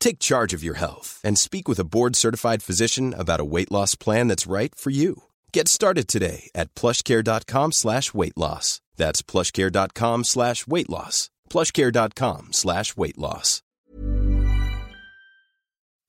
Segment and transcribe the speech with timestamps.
[0.00, 3.70] Take charge of your health and speak with a board certified physician about a weight
[3.70, 5.24] loss plan that's right for you.
[5.52, 8.80] Get started today at plushcare.com slash weight loss.
[8.96, 11.30] That's plushcare.com slash weight loss.
[11.48, 13.62] Plushcare.com slash weight loss.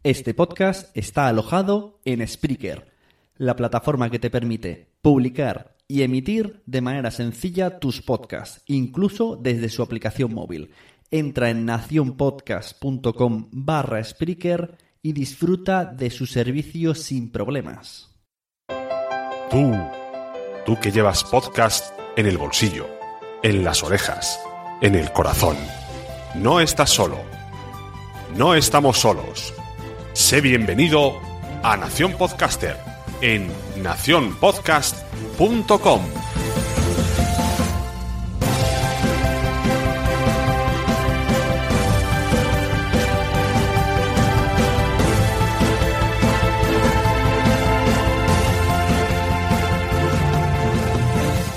[0.04, 2.88] Este podcast está alojado en Spreaker,
[3.38, 9.70] la plataforma que te permite publicar y emitir de manera sencilla tus podcasts, incluso desde
[9.70, 10.72] su aplicación móvil.
[11.14, 18.16] Entra en nacionpodcast.com barra Spreaker y disfruta de su servicio sin problemas.
[19.50, 19.74] Tú,
[20.66, 22.88] tú que llevas podcast en el bolsillo,
[23.44, 24.40] en las orejas,
[24.82, 25.58] en el corazón.
[26.36, 27.18] No estás solo.
[28.38, 29.54] No estamos solos.
[30.14, 31.20] Sé bienvenido
[31.62, 32.78] a Nación Podcaster
[33.22, 33.50] en
[33.84, 36.21] nacionpodcast.com.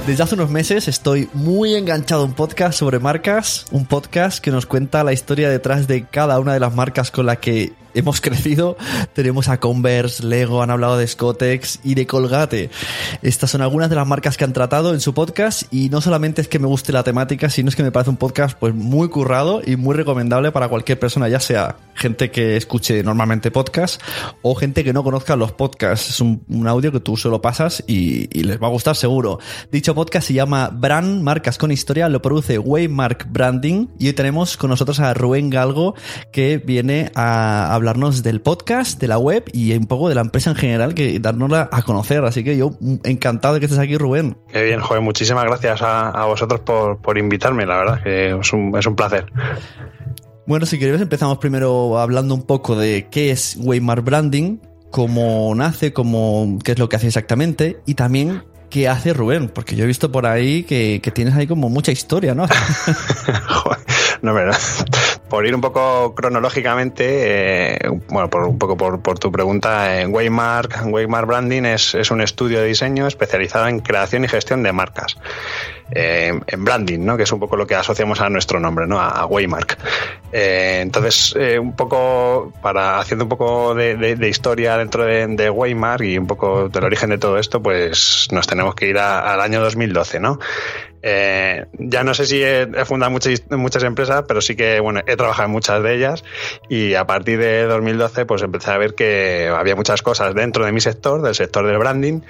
[0.07, 4.51] Desde hace unos meses estoy muy enganchado a un podcast sobre marcas, un podcast que
[4.51, 8.21] nos cuenta la historia detrás de cada una de las marcas con las que hemos
[8.21, 8.77] crecido.
[9.13, 12.71] Tenemos a Converse, Lego, han hablado de Scotex y de Colgate.
[13.23, 16.43] Estas son algunas de las marcas que han tratado en su podcast y no solamente
[16.43, 19.09] es que me guste la temática, sino es que me parece un podcast pues muy
[19.09, 24.03] currado y muy recomendable para cualquier persona, ya sea gente que escuche normalmente podcast
[24.43, 26.11] o gente que no conozca los podcasts.
[26.11, 29.39] Es un, audio que tú solo pasas y, y, les va a gustar seguro.
[29.71, 34.57] Dicho podcast se llama Brand Marcas con Historia, lo produce Waymark Branding y hoy tenemos
[34.57, 35.95] con nosotros a Rubén Galgo
[36.33, 40.23] que viene a hablar hablarnos del podcast, de la web y un poco de la
[40.23, 42.25] empresa en general, que darnosla a conocer.
[42.25, 42.73] Así que yo
[43.05, 44.39] encantado de que estés aquí, Rubén.
[44.49, 48.53] Qué bien, joder, muchísimas gracias a, a vosotros por, por, invitarme, la verdad, que es
[48.55, 49.27] un, es un placer.
[50.47, 54.59] Bueno, si queréis empezamos primero hablando un poco de qué es Waymar Branding,
[54.91, 58.45] cómo nace, cómo, qué es lo que hace exactamente y también
[58.75, 61.93] qué hace Rubén, porque yo he visto por ahí que, que tienes ahí como mucha
[61.93, 62.49] historia, ¿no?
[64.25, 64.57] No, verdad.
[65.29, 70.87] Por ir un poco cronológicamente, eh, bueno, por, un poco por, tu pregunta, en Waymark,
[70.87, 75.19] Waymark Branding es, es un estudio de diseño especializado en creación y gestión de marcas.
[75.95, 77.17] Eh, en branding, ¿no?
[77.17, 79.01] Que es un poco lo que asociamos a nuestro nombre, ¿no?
[79.01, 79.79] A, Waymark.
[80.33, 86.27] Eh, entonces, un poco para haciendo un poco de, historia dentro de, Waymark y un
[86.27, 90.39] poco del origen de todo esto, pues nos tenemos que ir al año 2012, ¿no?
[91.07, 95.17] Eh, ya no sé si he, fundado muchas, muchas empresas, pero sí que bueno, he
[95.17, 96.25] trabajado en muchas de ellas
[96.71, 100.73] y a partir de 2012 pues empecé a ver que había muchas cosas dentro de
[100.73, 102.23] mi sector, del sector del branding,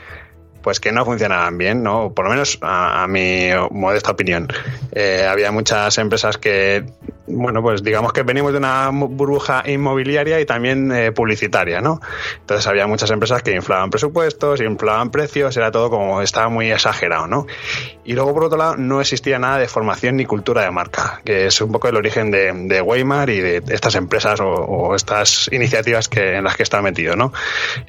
[0.64, 2.14] pues que no funcionaban bien, ¿no?
[2.14, 4.48] Por lo menos a, mi modesta opinión.
[4.92, 6.86] Eh, había muchas empresas que,
[7.26, 12.00] bueno, pues digamos que venimos de una burbuja inmobiliaria y también eh, publicitaria, ¿no?
[12.40, 17.26] Entonces había muchas empresas que inflaban presupuestos, inflaban precios, era todo como, estaba muy exagerado,
[17.26, 17.46] ¿no?
[18.06, 21.46] Y luego, por otro lado, no existía nada de formación ni cultura de marca, que
[21.46, 26.08] es un poco el origen de, de Weimar y de estas empresas o, estas iniciativas
[26.08, 27.34] que, en las que está metido, ¿no?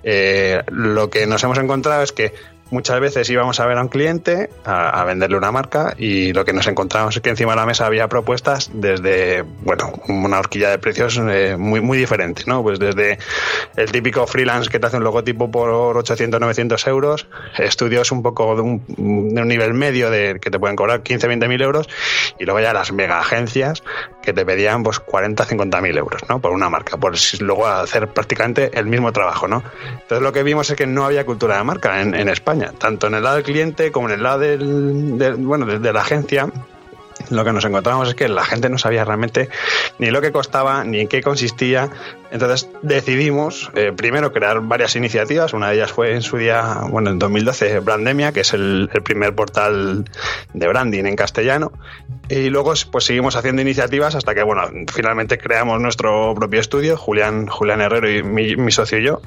[0.03, 2.33] Eh, lo que nos hemos encontrado es que
[2.71, 6.53] muchas veces íbamos a ver a un cliente a, venderle una marca y lo que
[6.53, 10.79] nos encontramos es que encima de la mesa había propuestas desde, bueno, una horquilla de
[10.79, 12.63] precios eh, muy, muy diferente, ¿no?
[12.63, 13.19] Pues desde
[13.75, 17.27] el típico freelance que te hace un logotipo por 800, 900 euros,
[17.57, 21.27] estudios un poco de un, de un nivel medio de que te pueden cobrar 15,
[21.27, 21.87] 20 mil euros
[22.39, 23.83] y luego ya las mega agencias
[24.23, 26.39] que te pedían pues 40, 50 mil euros, ¿no?
[26.39, 29.61] Por una marca, por luego hacer prácticamente el mismo trabajo, ¿no?
[29.91, 33.07] Entonces lo que vimos es que no había cultura de marca en, en España tanto
[33.07, 36.49] en el lado del cliente como en el lado del, bueno, de, la agencia
[37.29, 39.49] lo que nos encontramos es que la gente no sabía realmente
[39.99, 41.89] ni lo que costaba ni en qué consistía.
[42.31, 45.53] Entonces decidimos eh, primero crear varias iniciativas.
[45.53, 49.35] Una de ellas fue en su día, bueno, en 2012, Brandemia, que es el, primer
[49.35, 50.05] portal
[50.53, 51.71] de branding en castellano.
[52.27, 57.47] Y luego pues seguimos haciendo iniciativas hasta que, bueno, finalmente creamos nuestro propio estudio, Julián,
[57.47, 59.21] Julián Herrero y mi, socio y yo,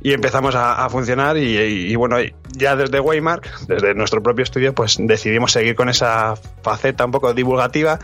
[0.00, 2.16] y empezamos a, funcionar y, y, bueno,
[2.56, 7.34] ya desde Waymark, desde nuestro propio estudio, pues decidimos seguir con esa faceta un poco
[7.36, 8.00] divulgativa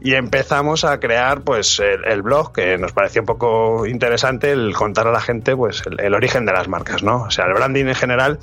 [0.00, 5.06] y empezamos a crear pues el, blog que nos pareció un poco interesante el contar
[5.06, 7.94] a la gente pues el, origen de las marcas no o sea el branding en
[7.94, 8.38] general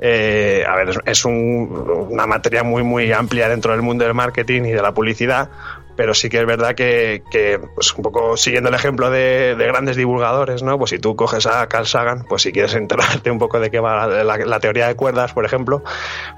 [0.00, 4.72] eh, a ver es, una materia muy muy amplia dentro del mundo del marketing y
[4.72, 5.50] de la publicidad
[5.98, 10.62] pero sí que es verdad que, pues un poco siguiendo el ejemplo de, grandes divulgadores,
[10.62, 10.78] ¿no?
[10.78, 13.80] Pues si tú coges a Carl Sagan, pues si quieres enterarte un poco de qué
[13.80, 15.82] va la, teoría de cuerdas, por ejemplo,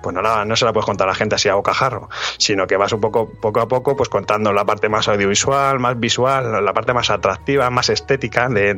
[0.02, 2.08] pues no, no se la puedes contar a la gente así a bocajarro,
[2.38, 6.00] sino que vas un poco, poco a poco, pues contando la parte más audiovisual, más
[6.00, 8.72] visual, la parte más atractiva, más estética de,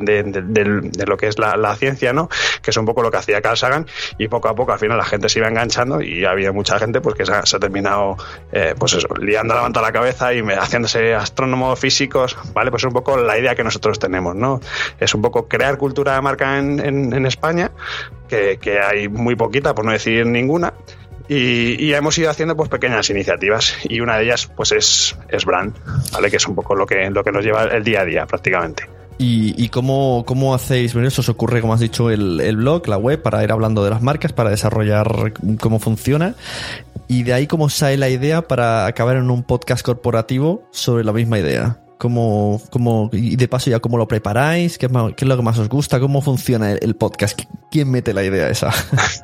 [1.07, 2.27] lo que es la, ciencia, ¿no?
[2.61, 3.87] Que es un poco lo que hacía Carl Sagan
[4.17, 6.99] y poco a poco al final la gente se iba enganchando y había mucha gente
[6.99, 8.17] pues que se ha, terminado,
[8.51, 12.35] eh, pues eso, liando la manta a la cabeza y me hace haciéndose astrónomos físicos,
[12.53, 12.71] ¿vale?
[12.71, 14.59] Pues es un poco la idea que nosotros tenemos, ¿no?
[14.99, 17.71] Es un poco crear cultura de marca en, en, España,
[18.27, 20.73] que, que, hay muy poquita, por no decir ninguna.
[21.27, 25.45] Y, y, hemos ido haciendo pues pequeñas iniciativas y una de ellas pues es, es
[25.45, 25.75] Brand,
[26.11, 26.29] ¿vale?
[26.29, 28.89] Que es un poco lo que, lo que nos lleva el día a día prácticamente.
[29.17, 30.93] ¿Y, y cómo, cómo, hacéis?
[30.93, 33.83] Bueno, eso os ocurre, como has dicho, el, el, blog, la web, para ir hablando
[33.83, 36.35] de las marcas, para desarrollar cómo funciona.
[37.07, 41.13] Y de ahí cómo sale la idea para acabar en un podcast corporativo sobre la
[41.13, 41.79] misma idea.
[41.97, 45.41] ¿Cómo, cómo, y de paso ya cómo lo preparáis, ¿Qué es, qué es lo que
[45.41, 47.39] más os gusta, cómo funciona el, podcast,
[47.71, 48.71] quién mete la idea esa.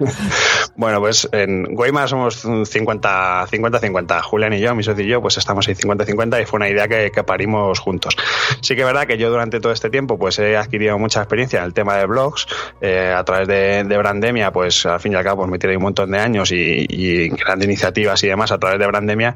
[0.79, 5.67] bueno, pues en Weimar somos 50-50, Julián y yo, mi socio y yo, pues estamos
[5.67, 8.15] ahí 50-50 y fue una idea que, parimos juntos.
[8.61, 11.59] Sí que es verdad que yo durante todo este tiempo pues he adquirido mucha experiencia
[11.59, 12.47] en el tema de blogs,
[12.79, 15.83] eh, a través de, Brandemia, pues al fin y al cabo pues, me tiré un
[15.83, 19.35] montón de años y, y grandes iniciativas y demás a través de Brandemia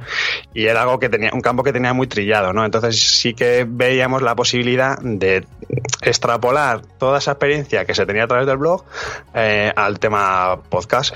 [0.54, 2.64] y era algo que tenía, un campo que tenía muy trillado, ¿no?
[2.64, 5.46] Entonces sí que veíamos la posibilidad de
[6.02, 8.84] extrapolar toda esa experiencia que se tenía a través del blog
[9.34, 11.16] eh, al tema podcast.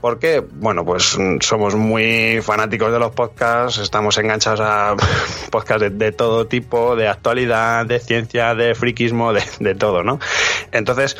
[0.00, 4.94] Porque, bueno, pues somos muy fanáticos de los podcasts, estamos enganchados a
[5.50, 10.20] podcasts de, todo tipo, de actualidad, de ciencia, de friquismo, de, todo, ¿no?
[10.70, 11.16] Entonces,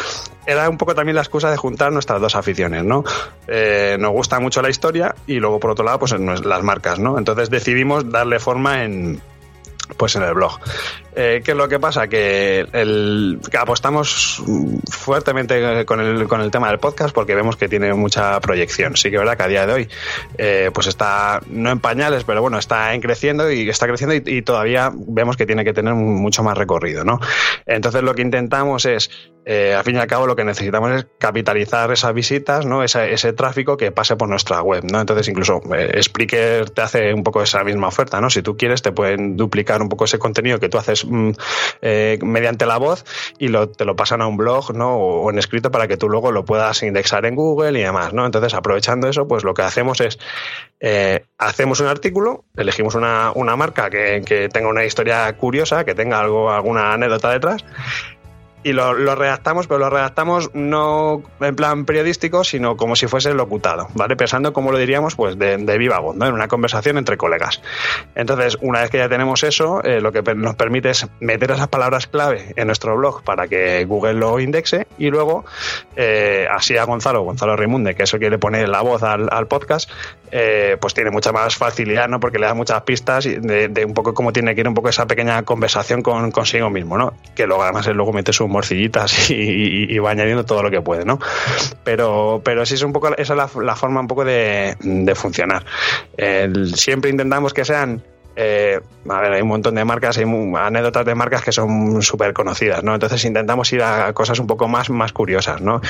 [0.46, 3.02] era un poco también la excusa de juntar nuestras dos aficiones, ¿no?
[3.48, 7.18] Eh, nos gusta mucho la historia y luego, por otro lado, pues las marcas, ¿no?
[7.18, 9.20] Entonces decidimos darle forma en,
[9.96, 10.58] pues en el blog.
[11.20, 12.06] Eh, ¿Qué es lo que pasa?
[12.06, 12.66] Que,
[13.58, 14.40] apostamos
[14.88, 18.96] fuertemente con el, con el tema del podcast porque vemos que tiene mucha proyección.
[18.96, 19.88] Sí que es verdad que a día de hoy
[20.36, 24.42] eh, pues está, no en pañales, pero bueno, está en creciendo y está creciendo y,
[24.42, 27.18] todavía vemos que tiene que tener mucho más recorrido, ¿no?
[27.66, 29.10] Entonces lo que intentamos es
[29.44, 32.84] eh, al fin y al cabo lo que necesitamos es capitalizar esas visitas, ¿no?
[32.84, 35.00] Ese, ese tráfico que pase por nuestra web, ¿no?
[35.00, 38.30] Entonces incluso eh, Spreaker te hace un poco esa misma oferta, ¿no?
[38.30, 41.30] Si tú quieres te pueden duplicar un poco ese contenido que tú haces mm,
[41.82, 43.04] eh, mediante la voz
[43.38, 44.70] y te lo pasan a un blog.
[44.80, 48.26] O, en escrito para que tú luego lo puedas indexar en Google y demás, ¿no?
[48.26, 50.18] Entonces aprovechando eso, pues lo que hacemos es
[50.80, 55.94] eh, hacemos un artículo, elegimos una, una marca que, que tenga una historia curiosa, que
[55.94, 57.64] tenga algo, alguna anécdota detrás
[58.68, 63.88] y lo, redactamos, pero lo redactamos no en plan periodístico, sino como si fuese locutado,
[63.94, 64.14] ¿vale?
[64.14, 66.26] Pensando, como lo diríamos, pues de, viva voz, ¿no?
[66.26, 67.62] En una conversación entre colegas.
[68.14, 71.68] Entonces, una vez que ya tenemos eso, eh, lo que nos permite es meter esas
[71.68, 75.46] palabras clave en nuestro blog para que Google lo indexe y luego,
[75.96, 79.46] eh, así a Gonzalo, Gonzalo Rimunde, que es el que le pone la voz al,
[79.48, 79.90] podcast,
[80.30, 82.20] eh, pues tiene mucha más facilidad, ¿no?
[82.20, 85.06] Porque le da muchas pistas de, un poco cómo tiene que ir un poco esa
[85.06, 87.14] pequeña conversación con consigo mismo, ¿no?
[87.34, 91.04] Que luego además él luego mete su morcillitas y, va añadiendo todo lo que puede,
[91.04, 91.18] ¿no?
[91.84, 94.76] Pero, pero sí es un poco, esa es la, forma un poco de,
[95.14, 95.64] funcionar.
[96.74, 98.02] siempre intentamos que sean
[98.40, 102.32] eh, a ver, hay un montón de marcas, hay anécdotas de marcas que son súper
[102.32, 102.94] conocidas, ¿no?
[102.94, 105.80] Entonces intentamos ir a cosas un poco más, más curiosas, ¿no?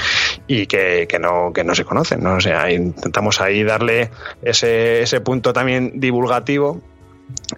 [0.46, 2.36] Y que, que no, que no se conocen, ¿no?
[2.36, 4.10] O sea, intentamos ahí darle
[4.40, 6.80] ese, ese punto también divulgativo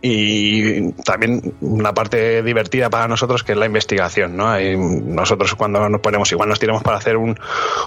[0.02, 4.54] y también una parte divertida para nosotros que es la investigación, ¿no?
[4.58, 7.38] nosotros cuando nos ponemos, igual nos tiramos para hacer un,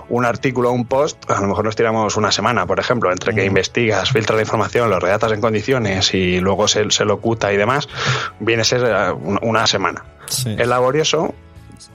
[0.10, 3.34] un artículo o un post, a lo mejor nos tiramos una semana, por ejemplo, entre
[3.34, 7.58] que investigas, filtras la información, lo redactas en condiciones y luego se, se locuta y
[7.58, 7.88] demás,
[8.40, 10.04] viene a ser eh, una semana.
[10.46, 11.34] Es laborioso,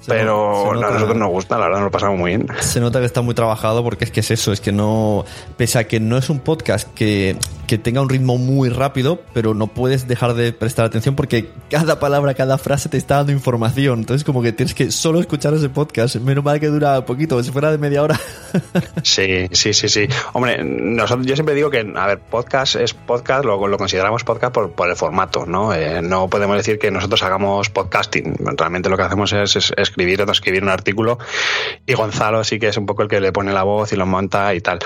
[0.06, 2.46] pero a nosotros nos gusta, la verdad nos lo pasamos muy bien.
[2.60, 5.24] Se nota que está muy trabajado porque es que es eso, es que no,
[5.56, 9.54] pese a que no es un podcast que, que tenga un ritmo muy rápido, pero
[9.54, 14.00] no puedes dejar de prestar atención porque cada palabra, cada frase te está dando información.
[14.00, 16.16] Entonces como que tienes que solo escuchar ese podcast.
[16.16, 18.18] Menos mal que dura poquito, si fuera de media hora.
[19.02, 20.08] sí, sí, sí, sí.
[20.32, 24.54] Hombre, nosotros, yo siempre digo que, a ver, podcast es podcast, lo, lo consideramos podcast
[24.54, 25.74] por, por el formato, ¿no?
[25.74, 28.36] Eh, no podemos decir que nosotros hagamos podcasting.
[28.56, 31.18] Realmente lo que hacemos es, es escribir o escribir un artículo
[31.86, 34.06] y Gonzalo sí que es un poco el que le pone la voz y lo
[34.06, 34.78] monta y tal.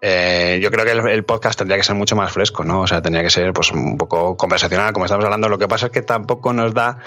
[0.00, 2.80] Eh, yo creo que el, podcast tendría que ser mucho más fresco, ¿no?
[2.82, 5.48] O sea, tendría que ser pues un poco conversacional, como estamos hablando.
[5.48, 6.98] Lo que pasa es que tampoco nos da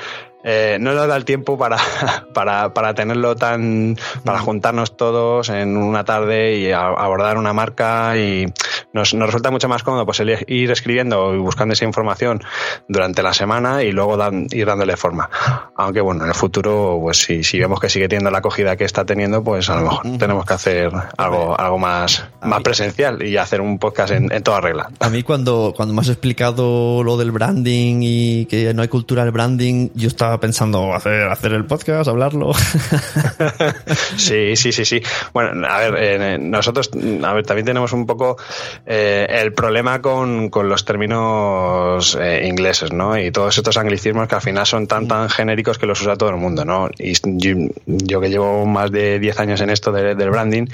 [0.43, 1.77] eh, no nos da el tiempo para,
[2.33, 8.45] para, para, tenerlo tan, para juntarnos todos en una tarde y abordar una marca y
[8.91, 12.43] nos, nos, resulta mucho más cómodo pues ir escribiendo y buscando esa información
[12.87, 14.17] durante la semana y luego
[14.51, 15.29] ir dándole forma.
[15.75, 18.83] Aunque bueno, en el futuro, pues si, si vemos que sigue teniendo la acogida que
[18.83, 23.37] está teniendo, pues a lo mejor tenemos que hacer algo, algo más, más presencial y
[23.37, 24.89] hacer un podcast en, en, toda regla.
[24.99, 29.23] A mí cuando, cuando me has explicado lo del branding y que no hay cultura
[29.23, 32.53] del branding, yo estaba pensando hacer, hacer el podcast, hablarlo.
[34.17, 35.01] sí, sí, sí, sí.
[35.33, 36.89] Bueno, a ver, eh, nosotros,
[37.23, 38.37] a ver, también tenemos un poco
[38.85, 43.17] eh, el problema con, con los términos eh, ingleses, ¿no?
[43.17, 46.29] Y todos estos anglicismos que al final son tan, tan genéricos que los usa todo
[46.29, 46.89] el mundo, ¿no?
[46.97, 47.13] Y
[47.85, 50.67] yo, que llevo más de 10 años en esto del branding,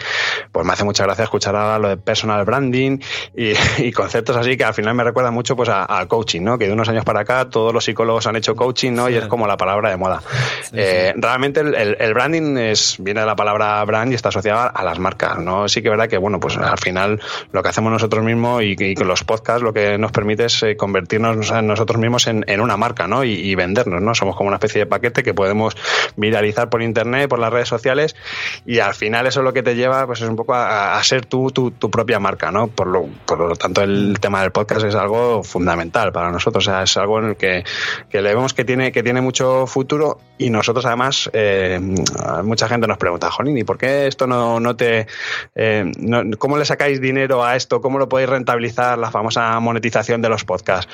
[0.52, 3.00] pues me hace mucha gracia escuchar ahora lo de personal branding
[3.36, 6.58] y, conceptos así que al final me recuerda mucho pues al coaching, ¿no?
[6.58, 9.10] Que de unos años para acá todos los psicólogos han hecho coaching, ¿no?
[9.10, 10.22] Y es como la palabra de moda.
[10.74, 15.00] Eh, realmente el, branding es, viene de la palabra brand y está asociada a las
[15.00, 15.68] marcas, ¿no?
[15.68, 17.20] Sí que es verdad que, bueno, pues al final
[17.52, 20.78] lo que hacemos nosotros mismos y, con los podcasts lo que nos permite es eh,
[20.78, 23.24] convertirnos nosotros mismos en, una marca, ¿no?
[23.24, 24.16] Y, vendernos, ¿no?
[24.16, 25.76] Somos como una especie de paquete que podemos
[26.16, 28.16] viralizar por internet, por las redes sociales
[28.66, 31.52] y al final eso lo que te lleva pues es un poco a, ser tú
[31.52, 32.68] tu, propia marca, ¿no?
[32.68, 36.72] Por lo, por lo tanto el tema del podcast es algo fundamental para nosotros, o
[36.72, 37.64] sea, es algo en el que,
[38.10, 41.80] que le vemos que tiene, que tiene mucho futuro y nosotros además, eh,
[42.44, 45.06] mucha gente nos pregunta, Jonini, ¿por qué esto no, no te...
[45.54, 45.92] Eh,
[46.40, 47.80] ¿Cómo le sacáis dinero a esto?
[47.80, 50.92] ¿Cómo lo podéis rentabilizar la famosa monetización de los podcasts?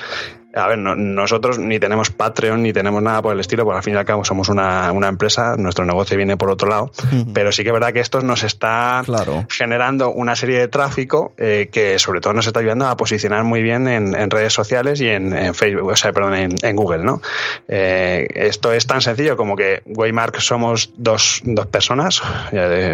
[0.55, 3.93] A ver, nosotros ni tenemos Patreon ni tenemos nada por el estilo, porque al fin
[3.93, 6.91] y al cabo somos una, una empresa, nuestro negocio viene por otro lado,
[7.33, 9.03] pero sí que es verdad que esto nos está
[9.49, 13.61] generando una serie de tráfico eh, que sobre todo nos está ayudando a posicionar muy
[13.61, 17.21] bien en, en redes sociales y en, Facebook, o sea, perdón, en, Google, ¿no?
[17.67, 22.21] Eh, esto es tan sencillo como que Waymark somos dos, dos personas,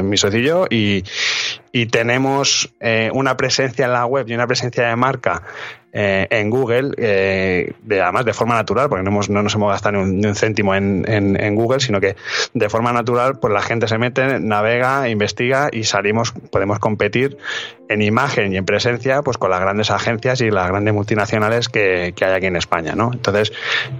[0.03, 0.31] mi socio
[0.69, 1.03] y,
[1.71, 5.43] y tenemos eh, una presencia en la web y una presencia de marca
[5.93, 9.69] eh, en Google, eh, de, además de forma natural, porque no, hemos, no nos hemos
[9.71, 12.15] gastado ni un, céntimo en, en, Google, sino que
[12.53, 17.37] de forma natural, pues la gente se mete, navega, investiga y salimos, podemos competir
[17.89, 22.13] en imagen y en presencia, pues con las grandes agencias y las grandes multinacionales que,
[22.15, 23.11] que hay aquí en España, ¿no?
[23.13, 23.51] Entonces,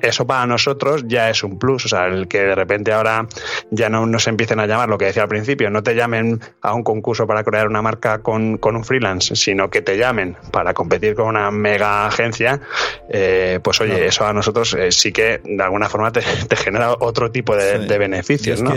[0.01, 3.27] eso para nosotros ya es un plus, o sea, el que de repente ahora
[3.69, 6.73] ya no nos empiecen a llamar lo que decía al principio, no te llamen a
[6.73, 11.15] un concurso para crear una marca con, un freelance, sino que te llamen para competir
[11.15, 12.61] con una mega agencia,
[13.09, 16.21] eh, pues oye, eso a nosotros eh, sí que de alguna forma te,
[16.55, 18.73] genera otro tipo de, beneficios, ¿no?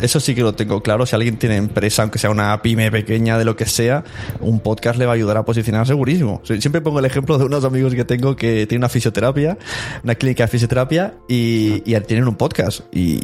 [0.00, 1.06] Eso, sí que lo tengo claro.
[1.06, 4.04] Si alguien tiene empresa, aunque sea una pyme pequeña de lo que sea,
[4.40, 6.40] un podcast le va a ayudar a posicionar segurísimo.
[6.44, 9.58] Siempre pongo el ejemplo de unos amigos que tengo que tienen una fisioterapia,
[10.02, 12.80] una clínica de fisioterapia y, y tienen un podcast.
[12.92, 13.20] Y,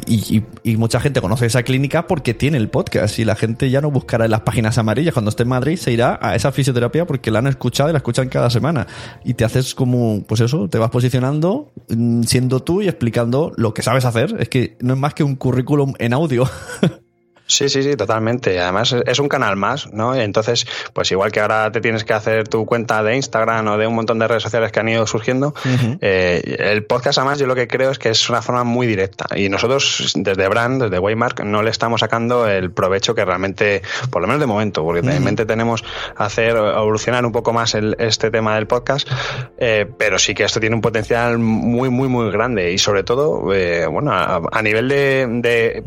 [0.63, 3.91] y, mucha gente conoce esa clínica porque tiene el podcast y la gente ya no
[3.91, 5.13] buscará en las páginas amarillas.
[5.13, 7.97] Cuando esté en Madrid se irá a esa fisioterapia porque la han escuchado y la
[7.97, 8.87] escuchan cada semana.
[9.25, 13.73] Y te haces como, pues eso, te vas posicionando mm, siendo tú y explicando lo
[13.73, 14.35] que sabes hacer.
[14.39, 16.49] Es que no es más que un currículum en audio.
[17.49, 18.59] Sí, sí, sí, totalmente.
[18.59, 20.13] Además es un canal más, ¿no?
[20.13, 23.87] Entonces, pues igual que ahora te tienes que hacer tu cuenta de Instagram o de
[23.87, 25.55] un montón de redes sociales que han ido surgiendo,
[25.99, 29.25] eh, el podcast además yo lo que creo es que es una forma muy directa.
[29.35, 34.21] Y nosotros desde Brand, desde Waymark, no le estamos sacando el provecho que realmente, por
[34.21, 35.83] lo menos de momento, porque en mente tenemos
[36.17, 39.09] hacer evolucionar un poco más el, este tema del podcast,
[39.57, 42.71] eh, pero sí que esto tiene un potencial muy, muy, muy grande.
[42.71, 45.83] Y sobre todo, eh, bueno, a, nivel de, de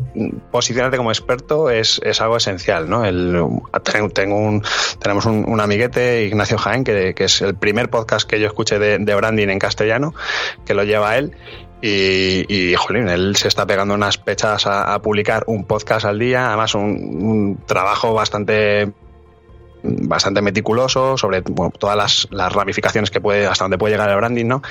[0.51, 3.05] posicionarte como experto, es, algo esencial, ¿no?
[3.05, 3.39] El,
[4.13, 4.63] tengo un,
[4.99, 9.49] tenemos un, amiguete, Ignacio Jaén, que, es el primer podcast que yo escuché de, branding
[9.49, 10.13] en castellano,
[10.65, 11.35] que lo lleva él.
[11.81, 16.47] Y, y, jolín, él se está pegando unas pechas a, publicar un podcast al día,
[16.47, 18.93] además un trabajo bastante
[19.83, 24.45] bastante meticuloso sobre todas las, las, ramificaciones que puede, hasta donde puede llegar el branding,
[24.45, 24.61] ¿no?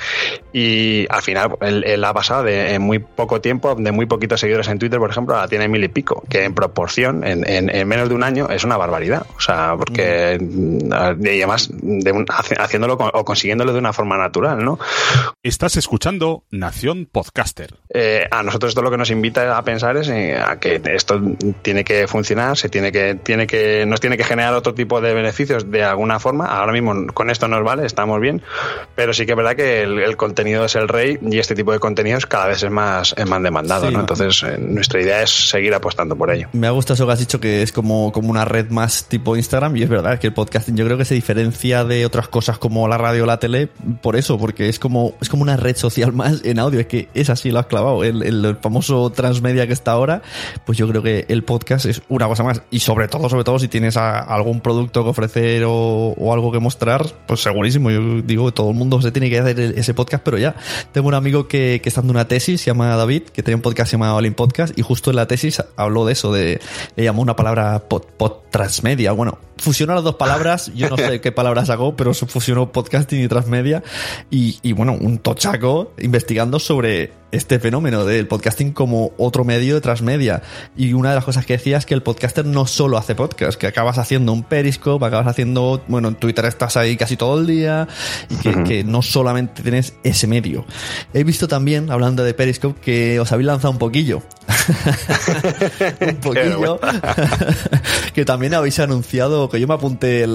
[0.51, 4.67] Y al final él, ha pasado de en muy poco tiempo, de muy poquitos seguidores
[4.67, 8.09] en Twitter, por ejemplo, ahora tiene mil y pico, que en proporción, en, en, menos
[8.09, 9.25] de un año, es una barbaridad.
[9.37, 11.25] O sea, porque mm.
[11.25, 12.25] y además de
[12.57, 14.79] haciéndolo o consiguiéndolo de una forma natural, ¿no?
[15.43, 17.75] Estás escuchando Nación Podcaster.
[17.93, 21.21] Eh, a nosotros esto lo que nos invita a pensar es eh, a que esto
[21.61, 25.02] tiene que funcionar, se tiene que, tiene que, nos tiene que generar otro tipo de
[25.03, 26.45] de beneficios de alguna forma.
[26.45, 28.41] Ahora mismo con esto nos vale, estamos bien,
[28.95, 31.79] pero sí que es verdad que el, contenido es el rey y este tipo de
[31.79, 33.87] contenidos cada vez es más, es más demandado.
[33.87, 36.49] Entonces, eh, nuestra idea es seguir apostando por ello.
[36.53, 39.35] Me ha gustado eso que has dicho, que es como, como una red más tipo
[39.35, 42.57] Instagram, y es verdad que el podcasting yo creo que se diferencia de otras cosas
[42.57, 43.69] como la radio o la tele
[44.01, 46.79] por eso, porque es como, es como una red social más en audio.
[46.79, 48.03] Es que es así, lo has clavado.
[48.03, 50.21] El, el famoso transmedia que está ahora,
[50.65, 52.61] pues yo creo que el podcast es una cosa más.
[52.71, 57.05] Y sobre todo, sobre todo, si tienes algún producto que ofrecer o, algo que mostrar,
[57.25, 57.89] pues segurísimo.
[57.89, 60.55] Yo digo que todo el mundo se tiene que hacer ese podcast, pero ya.
[60.91, 63.91] Tengo un amigo que, está dando una tesis, se llama David, que tenía un podcast
[63.91, 66.61] llamado All Podcast, y justo en la tesis habló de eso, de,
[66.95, 68.03] le llamó una palabra pod,
[68.51, 69.11] transmedia.
[69.13, 73.27] Bueno, fusionó las dos palabras, yo no sé qué palabras hago, pero fusionó podcasting y
[73.27, 73.83] transmedia.
[74.29, 79.81] Y, y bueno, un tochaco investigando sobre este fenómeno del podcasting como otro medio de
[79.81, 80.43] transmedia.
[80.77, 83.59] Y una de las cosas que decía es que el podcaster no solo hace podcast,
[83.59, 87.47] que acabas haciendo un Periscope, acabas haciendo, bueno, en Twitter estás ahí casi todo el
[87.47, 87.87] día
[88.29, 90.65] y que, no solamente tienes ese medio.
[91.13, 94.21] He visto también, hablando de Periscope, que os habéis lanzado un poquillo.
[96.01, 96.79] un poquillo.
[98.13, 100.27] que también habéis anunciado, que yo me apunté a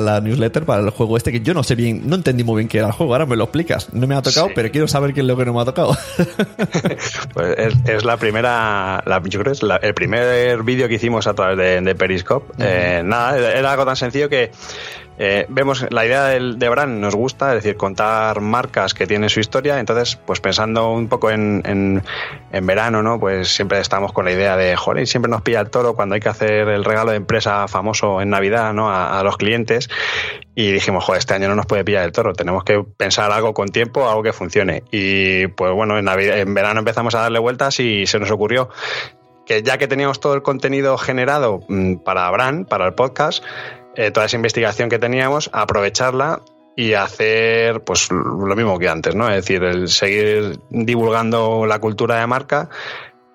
[0.00, 2.68] la newsletter para el juego este, que yo no sé bien, no entendí muy bien
[2.68, 3.92] qué era el juego, ahora me lo explicas.
[3.94, 5.96] No me ha tocado, pero quiero saber qué es lo que no me ha tocado.
[7.34, 11.84] pues es, la primera, yo creo que es el primer vídeo que hicimos a través
[11.84, 12.52] de, Periscope.
[12.58, 14.50] Eh, nada, era algo tan sencillo que
[15.22, 19.28] eh, vemos la idea del, de brand nos gusta, es decir, contar marcas que tienen
[19.28, 19.78] su historia.
[19.78, 23.20] Entonces, pues pensando un poco en, en, verano, ¿no?
[23.20, 26.22] Pues siempre estamos con la idea de, joder, siempre nos pilla el toro cuando hay
[26.22, 28.90] que hacer el regalo de empresa famoso en Navidad, ¿no?
[28.90, 29.90] A, los clientes.
[30.54, 33.52] Y dijimos, joder, este año no nos puede pillar el toro, tenemos que pensar algo
[33.52, 34.84] con tiempo, algo que funcione.
[34.90, 38.70] Y pues bueno, en, Navidad, en verano empezamos a darle vueltas y se nos ocurrió
[39.50, 43.42] que ya que teníamos todo el contenido generado mm, para Brand, para el podcast,
[43.96, 46.42] eh, toda esa investigación que teníamos, aprovecharla
[46.76, 49.28] y hacer pues lo mismo que antes, ¿no?
[49.28, 52.68] Es decir, el seguir divulgando la cultura de marca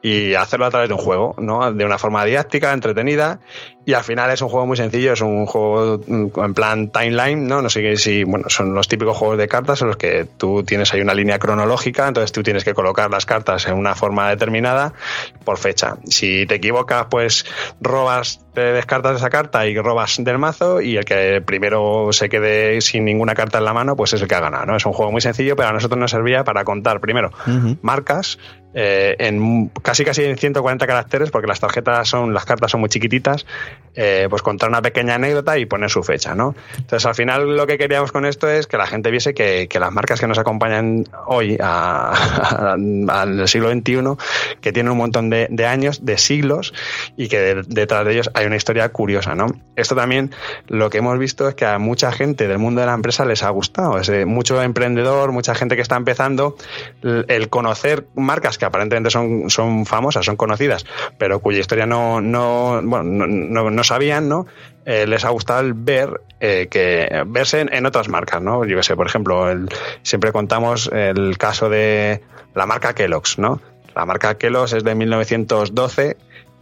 [0.01, 1.71] y hacerlo a través de un juego, ¿no?
[1.71, 3.39] De una forma didáctica, entretenida
[3.85, 7.47] y al final es un juego muy sencillo, es un juego mm, en plan timeline,
[7.47, 7.61] ¿no?
[7.61, 10.93] No sé si, bueno, son los típicos juegos de cartas en los que tú tienes
[10.93, 14.93] ahí una línea cronológica, entonces tú tienes que colocar las cartas en una forma determinada
[15.43, 15.97] por fecha.
[16.05, 17.45] Si te equivocas, pues
[17.79, 22.81] robas, te descartas esa carta y robas del mazo y el que primero se quede
[22.81, 24.75] sin ninguna carta en la mano, pues es el que ha ganado, ¿no?
[24.75, 27.31] Es un juego muy sencillo, pero a nosotros nos servía para contar primero
[27.81, 28.39] marcas,
[28.77, 32.89] eh, en casi casi en 140 caracteres, porque las tarjetas son, las cartas son muy
[32.89, 33.45] chiquititas,
[33.97, 36.53] eh, pues contar una pequeña anécdota y poner su fecha, ¿no?
[36.77, 39.91] Entonces al final lo que queríamos con esto es que la gente viese que, las
[39.91, 44.01] marcas que nos acompañan hoy al siglo XXI,
[44.59, 46.73] que tienen un montón de, años, de siglos,
[47.15, 49.47] y que detrás de ellos hay una historia curiosa, ¿no?
[49.77, 50.31] Esto también
[50.67, 53.43] lo que hemos visto es que a mucha gente del mundo de la empresa les
[53.43, 56.57] ha gustado, es mucho emprendedor, mucha gente que está empezando,
[57.01, 60.85] el conocer marcas que aparentemente son, son famosas, son conocidas,
[61.17, 64.45] pero cuya historia no, no, bueno, no, sabían, ¿no?
[64.85, 68.65] Eh, les ha gustado ver eh, que verse en, otras marcas, ¿no?
[68.65, 69.45] Yo que sé, por ejemplo,
[70.03, 72.21] siempre contamos el caso de
[72.53, 73.61] la marca Kellogg's, ¿no?
[73.95, 76.17] La marca Kellogg's es de 1912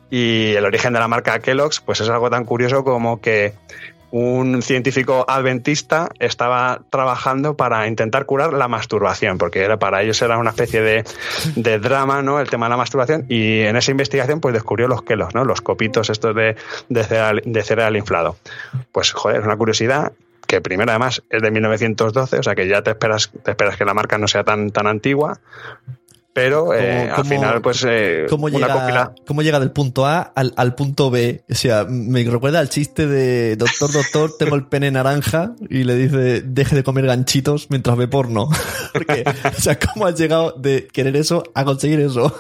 [0.09, 3.53] y el origen de la marca Kellogg's pues es algo tan curioso como que
[4.13, 10.38] un científico adventista estaba trabajando para intentar curar la masturbación, porque era, para ellos era
[10.38, 10.82] una especie
[11.56, 12.39] de, drama, ¿no?
[12.39, 15.45] El tema de la masturbación, y en esa investigación pues descubrió los quelos, ¿no?
[15.45, 16.56] Los copitos estos de,
[16.89, 18.38] de, cereal, de cereal inflado.
[18.91, 20.13] Pues, joder, es una curiosidad
[20.45, 23.86] que primero además es de 1912, o sea que ya te esperas, te esperas que
[23.86, 25.39] la marca no sea tan, tan antigua,
[26.33, 30.73] pero eh, al final pues eh, ¿cómo llega, ¿cómo llega del punto A al, al,
[30.73, 31.43] punto B?
[31.49, 35.95] O sea, me recuerda al chiste de doctor, doctor, tengo el pene naranja y le
[35.95, 38.49] dice deje de comer ganchitos mientras ve porno.
[38.93, 42.35] Porque, o sea, ¿cómo has llegado de querer eso a conseguir eso?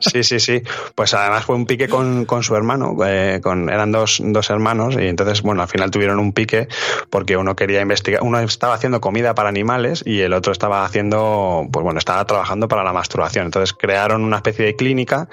[0.00, 0.62] Sí, sí, sí.
[0.94, 4.96] Pues además fue un pique con, con su hermano, eh, con, eran dos, dos hermanos
[4.98, 6.68] y entonces, bueno, al final tuvieron un pique
[7.10, 11.68] porque uno quería investigar, uno estaba haciendo comida para animales y el otro estaba haciendo,
[11.72, 13.46] pues bueno, estaba trabajando para la masturbación.
[13.46, 15.28] Entonces crearon una especie de clínica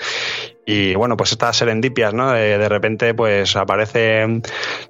[0.69, 2.33] y bueno, pues estas serendipias, ¿no?
[2.33, 4.41] De, repente, pues aparece,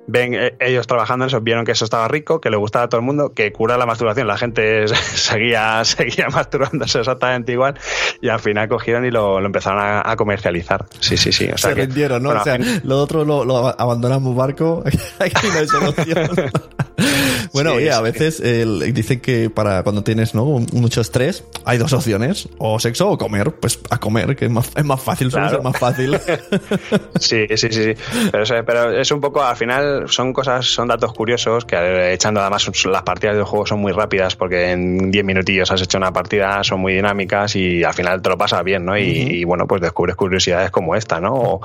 [0.08, 2.90] ven eh, ellos trabajando en eso, vieron que eso estaba rico, que le gustaba a
[2.90, 4.26] todo el mundo, que cura la masturbación.
[4.26, 7.76] La gente seguía, seguía masturbándose exactamente igual
[8.22, 10.88] y al final cogieron y lo, empezaron a, comercializar.
[11.00, 11.48] Sí, sí, sí.
[11.56, 12.32] Se vendieron, ¿no?
[12.32, 14.84] o sea, lo otro lo, lo abandonamos barco,
[15.20, 16.52] aquí no hay solución.
[17.58, 18.42] bueno, oye, a veces
[18.94, 20.46] dicen que para cuando tienes ¿no?
[20.74, 23.52] mucho estrés, hay dos opciones, o sexo o comer.
[23.52, 26.18] Pues a comer, que es más, es más fácil, claro más fácil.
[27.20, 27.94] sí, sí, sí,
[28.32, 32.70] Pero, es un poco, al final son cosas, son datos curiosos que eh, echando además
[32.86, 36.64] las partidas del juego son muy rápidas porque en 10 minutillos has hecho una partida,
[36.64, 38.98] son muy dinámicas y al final te lo pasas bien, ¿no?
[38.98, 41.60] Y, bueno, pues descubres curiosidades como esta, ¿no?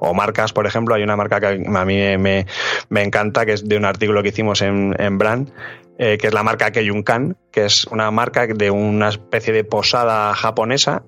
[0.00, 2.44] O, marcas, por ejemplo, hay una marca que a mí me,
[2.90, 5.37] encanta, que es de un artículo que hicimos en, en Brand,
[5.98, 10.34] eh, que es la marca Keyunkan, que es una marca de una especie de posada
[10.34, 11.04] japonesa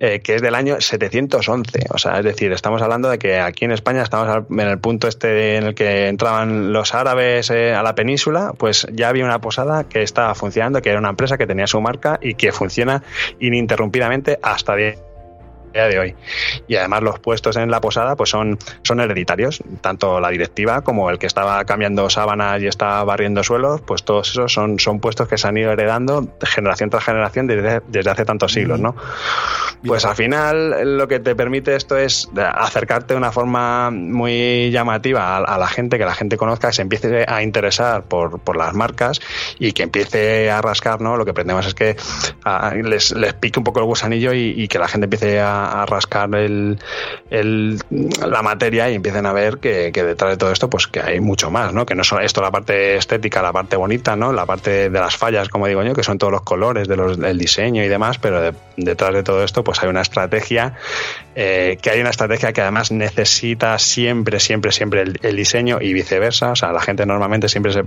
[0.00, 1.86] eh, que es del año 711.
[1.90, 5.06] O sea, es decir, estamos hablando de que aquí en España estamos en el punto
[5.06, 9.40] este en el que entraban los árabes eh, a la península, pues ya había una
[9.40, 13.04] posada que estaba funcionando, que era una empresa que tenía su marca y que funciona
[13.38, 15.13] ininterrumpidamente hasta 10
[15.82, 16.14] de hoy.
[16.68, 21.10] Y además los puestos en la posada pues son, son hereditarios, tanto la directiva como
[21.10, 25.28] el que estaba cambiando sábanas y estaba barriendo suelos, pues todos esos son, son puestos
[25.28, 28.94] que se han ido heredando generación tras generación desde, desde hace tantos siglos, ¿no?
[29.84, 35.36] Pues al final lo que te permite esto es acercarte de una forma muy llamativa
[35.36, 38.74] a, la gente, que la gente conozca, que se empiece a interesar por, por las
[38.74, 39.20] marcas
[39.58, 41.16] y que empiece a rascar, ¿no?
[41.16, 41.96] Lo que pretendemos es que
[42.82, 46.34] les, les pique un poco el gusanillo y que la gente empiece a, a, rascar
[46.34, 46.78] el,
[47.30, 51.50] la materia y empiecen a ver que, detrás de todo esto pues que hay mucho
[51.50, 51.86] más, ¿no?
[51.86, 54.32] Que no solo esto la parte estética, la parte bonita, ¿no?
[54.32, 57.18] La parte de las fallas, como digo yo, que son todos los colores de los,
[57.18, 60.74] del diseño y demás, pero detrás de todo esto pues hay una estrategia,
[61.34, 66.52] eh, que hay una estrategia que además necesita siempre, siempre, siempre el, diseño y viceversa.
[66.52, 67.84] O sea, la gente normalmente siempre se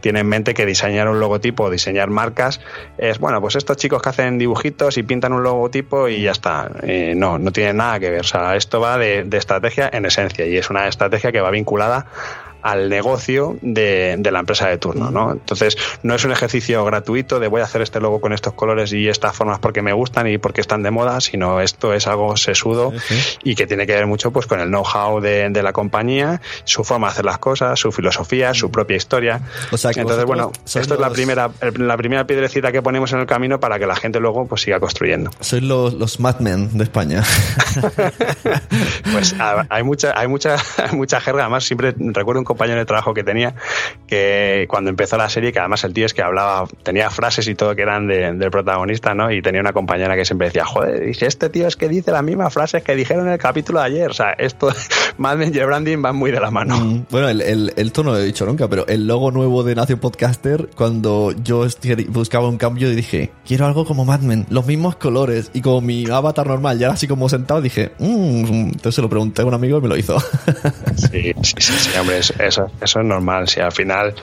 [0.00, 2.60] tiene en mente que diseñar un logotipo diseñar marcas
[2.98, 6.70] es, bueno, pues estos chicos que hacen dibujitos y pintan un logotipo y ya está.
[6.82, 8.20] Eh, no, no tiene nada que ver.
[8.20, 11.50] O sea, esto va de, de estrategia en esencia y es una estrategia que va
[11.50, 12.06] vinculada
[12.62, 15.32] al negocio de, la empresa de turno, ¿no?
[15.32, 18.92] Entonces, no es un ejercicio gratuito de voy a hacer este logo con estos colores
[18.92, 22.36] y estas formas porque me gustan y porque están de moda, sino esto es algo
[22.36, 22.92] sesudo
[23.42, 27.08] y que tiene que ver mucho pues con el know-how de, la compañía, su forma
[27.08, 29.40] de hacer las cosas, su filosofía, su propia historia.
[29.70, 33.78] Entonces, bueno, esto es la primera, la primera piedrecita que ponemos en el camino para
[33.78, 35.30] que la gente luego pues siga construyendo.
[35.40, 37.22] Soy los, los madmen de España.
[39.12, 39.34] pues
[39.68, 43.24] hay mucha, hay mucha, hay mucha jerga, además siempre recuerdo un compañero de trabajo que
[43.24, 43.54] tenía,
[44.06, 47.54] que cuando empezó la serie, que además el tío es que hablaba, tenía frases y
[47.54, 49.30] todo que eran del protagonista, ¿no?
[49.30, 52.22] Y tenía una compañera que siempre decía, joder, dice, este tío es que dice las
[52.22, 54.10] mismas frases que dijeron en el capítulo de ayer.
[54.10, 54.72] O sea, esto
[55.18, 56.78] Mad Men y el branding van muy de la mano.
[56.78, 59.74] Mm, bueno, el, el, esto no lo he dicho nunca, pero el logo nuevo de
[59.74, 61.66] Nación Podcaster, cuando yo
[62.08, 65.80] buscaba un cambio y dije, quiero algo como Mad Men, los mismos colores y como
[65.80, 69.54] mi avatar normal, ya así como sentado, dije, mmm, entonces se lo pregunté a un
[69.54, 70.18] amigo y me lo hizo.
[70.96, 73.48] sí, sí, sí, hombre, eso, eso es normal.
[73.48, 74.14] Si al final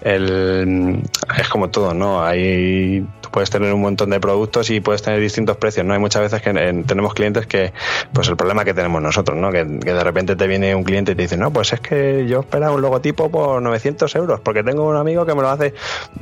[0.00, 1.02] el,
[1.38, 2.24] es como todo, ¿no?
[2.24, 5.94] Hay puedes tener un montón de productos y puedes tener distintos precios, ¿no?
[5.94, 7.72] Hay muchas veces que tenemos clientes que,
[8.12, 9.50] pues el problema que tenemos nosotros, ¿no?
[9.50, 12.40] Que, de repente te viene un cliente y te dice, no, pues es que yo
[12.40, 15.74] esperaba un logotipo por 900 euros porque tengo un amigo que me lo hace,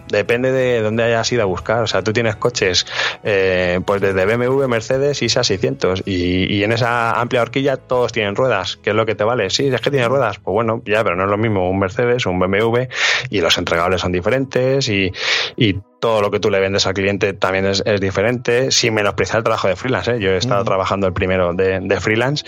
[0.09, 2.87] depende de dónde hayas ido a buscar, o sea, tú tienes coches,
[3.25, 8.35] eh, pues desde BMW, Mercedes y 600 y, y en esa amplia horquilla todos tienen
[8.35, 9.51] ruedas, ¿qué es lo que te vale?
[9.51, 12.27] Sí, es que tiene ruedas, pues bueno, ya, pero no es lo mismo un Mercedes,
[12.27, 12.87] un BMW
[13.31, 15.13] y los entregables son diferentes y
[16.01, 19.69] todo lo que tú le vendes al cliente también es, diferente, sin menospreciar el trabajo
[19.69, 20.13] de freelance.
[20.13, 20.21] ¿eh?
[20.21, 22.45] Yo he estado trabajando el primero de, freelance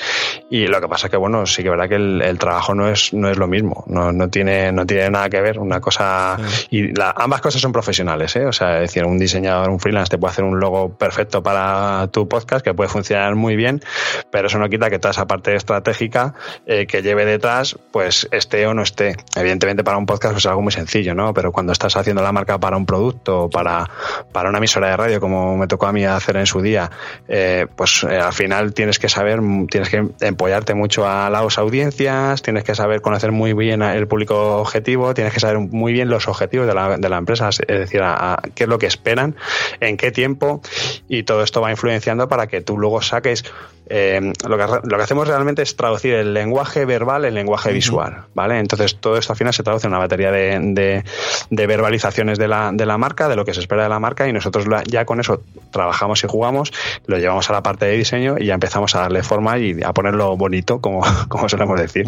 [0.51, 2.89] y lo que pasa es que, bueno, sí que es verdad que el, trabajo no
[2.89, 5.59] es, no es lo mismo, no, no, tiene, no tiene nada que ver.
[5.59, 6.37] Una cosa.
[6.71, 8.47] Y ambas cosas son profesionales, ¿eh?
[8.47, 12.09] O sea, es decir, un diseñador, un freelance te puede hacer un logo perfecto para
[12.13, 13.83] tu podcast que puede funcionar muy bien,
[14.31, 16.35] pero eso no quita que toda esa parte estratégica
[16.67, 19.17] eh, que lleve detrás, pues esté o no esté.
[19.35, 21.33] Evidentemente, para un podcast pues, es algo muy sencillo, ¿no?
[21.35, 23.89] Pero cuando estás haciendo la marca para un producto para,
[24.33, 26.91] para una emisora de radio, como me tocó a mí hacer en su día,
[27.29, 32.43] eh, pues eh, al final tienes que saber, tienes que empollarte mucho a las audiencias,
[32.43, 36.27] tienes que saber conocer muy bien el público objetivo, tienes que saber muy bien los
[36.29, 39.37] objetivos de la, de la empresa, es decir, a, qué es lo que esperan,
[39.81, 40.61] en qué tiempo,
[41.09, 43.45] y todo esto va influenciando para que tú luego saques
[43.91, 48.25] eh, lo, que, lo que hacemos realmente es traducir el lenguaje verbal en lenguaje visual,
[48.35, 48.59] ¿vale?
[48.59, 51.03] Entonces todo esto al final se traduce en una batería de,
[51.51, 54.29] de, verbalizaciones de la, de la, marca, de lo que se espera de la marca
[54.29, 56.73] y nosotros ya con eso trabajamos y jugamos,
[57.07, 59.93] lo llevamos a la parte de diseño y ya empezamos a darle forma y a
[59.93, 62.07] ponerlo bonito, como, como solemos decir.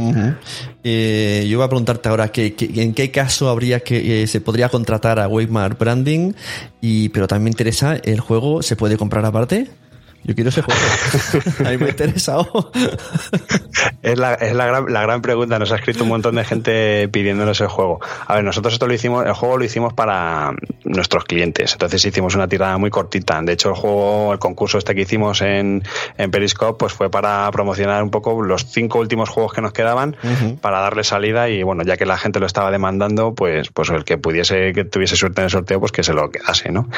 [0.84, 4.68] Eh, yo iba a preguntarte ahora que, en qué caso habría que eh, se podría
[4.68, 6.34] contratar a Waymark Branding,
[6.80, 9.68] y, pero también me interesa, ¿el juego se puede comprar aparte?
[10.24, 10.80] Yo quiero ese juego.
[11.66, 12.70] A mí me ha interesado.
[14.02, 15.58] es la, es la, gran, la gran pregunta.
[15.58, 18.00] Nos ha escrito un montón de gente pidiéndonos el juego.
[18.26, 20.52] A ver, nosotros esto lo hicimos, el juego lo hicimos para
[20.84, 21.72] nuestros clientes.
[21.72, 23.40] Entonces hicimos una tirada muy cortita.
[23.42, 25.82] De hecho, el juego, el concurso este que hicimos en,
[26.18, 30.16] en Periscope, pues fue para promocionar un poco los cinco últimos juegos que nos quedaban
[30.60, 34.04] para darle salida y bueno, ya que la gente lo estaba demandando, pues, pues el
[34.04, 36.88] que pudiese, que tuviese suerte en el sorteo, pues que se lo quedase, ¿no?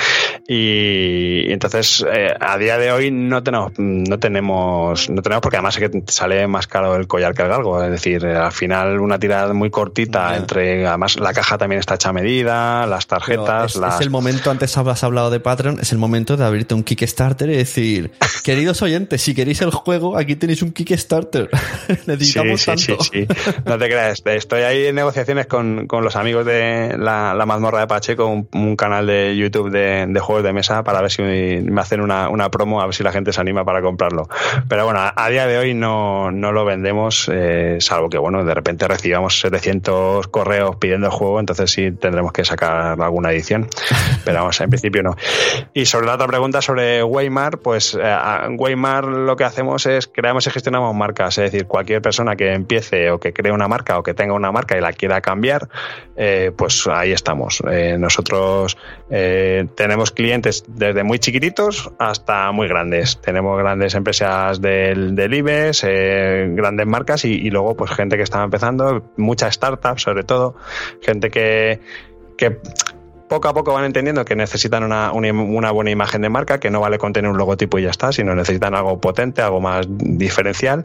[0.49, 5.77] Y, entonces, eh, a día de hoy no tenemos, no tenemos, no tenemos porque además
[5.77, 7.83] es que sale más caro el collar que el galgo.
[7.83, 12.11] Es decir, al final una tirada muy cortita entre, además la caja también está hecha
[12.11, 13.77] a medida, las tarjetas.
[13.77, 17.51] Es, el momento, antes has hablado de Patreon, es el momento de abrirte un Kickstarter
[17.51, 18.13] y decir,
[18.45, 21.51] queridos oyentes, si queréis el juego, aquí tenéis un Kickstarter.
[22.07, 23.03] Necesitamos tanto.
[23.03, 23.27] Sí,
[23.65, 27.81] no te creas, estoy ahí en negociaciones con, con los amigos de la, la mazmorra
[27.81, 31.23] de Pacheco, un, un canal de YouTube de, de, juegos de mesa para ver si
[31.23, 34.29] me hacen una, una promo, a ver si la gente se anima para comprarlo.
[34.69, 38.55] Pero bueno, a, día de hoy no, no lo vendemos, eh, salvo que bueno, de
[38.55, 43.69] repente recibamos 700 correos pidiendo el juego, entonces sí tendremos que sacar alguna edición.
[44.25, 45.17] Pero vamos, en principio no.
[45.75, 48.17] Y sobre la otra pregunta sobre Waymar, pues eh,
[48.57, 53.11] Waymar lo que hacemos es creamos y gestionamos marcas, es decir, cualquier persona que empiece
[53.11, 55.69] o que cree una marca o que tenga una marca y la quiera cambiar,
[56.17, 57.63] eh, pues ahí estamos.
[57.99, 58.77] nosotros
[59.09, 66.49] tenemos clientes desde muy chiquititos hasta muy grandes tenemos grandes empresas del, del IBEX, eh,
[66.51, 70.57] grandes marcas y, luego pues gente que estaba empezando, muchas startups sobre todo,
[71.01, 71.81] gente que
[73.33, 76.81] poco a poco van entendiendo que necesitan una, una, buena imagen de marca, que no
[76.81, 80.83] vale con tener un logotipo y ya está, sino necesitan algo potente, algo más diferencial,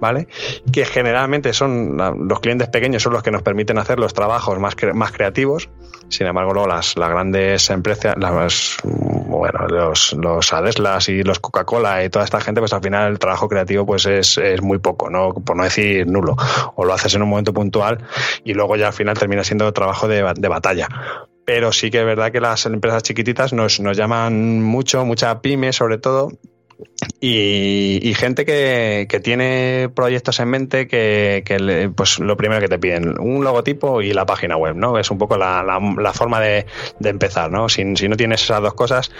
[0.00, 0.26] ¿vale?
[0.72, 4.74] Que generalmente son los clientes pequeños son los que nos permiten hacer los trabajos más,
[4.94, 5.68] más creativos.
[6.08, 12.02] Sin embargo, luego las, las grandes empresas, las, bueno, los, los Adeslas y los Coca-Cola
[12.04, 15.10] y toda esta gente, pues al final el trabajo creativo pues es, es muy poco,
[15.10, 15.34] ¿no?
[15.34, 16.36] Por no decir nulo.
[16.74, 17.98] O lo haces en un momento puntual
[18.44, 20.88] y luego ya al final termina siendo trabajo de, de batalla
[21.44, 25.72] pero sí que es verdad que las empresas chiquititas nos, nos llaman mucho, mucha pyme
[25.72, 26.30] sobre todo,
[27.20, 33.44] y, gente que, tiene proyectos en mente que, pues lo primero que te piden, un
[33.44, 34.98] logotipo y la página web, ¿no?
[34.98, 36.66] Es un poco la, la, forma de,
[37.04, 37.68] empezar, ¿no?
[37.68, 39.12] Si, si, no tienes esas dos cosas,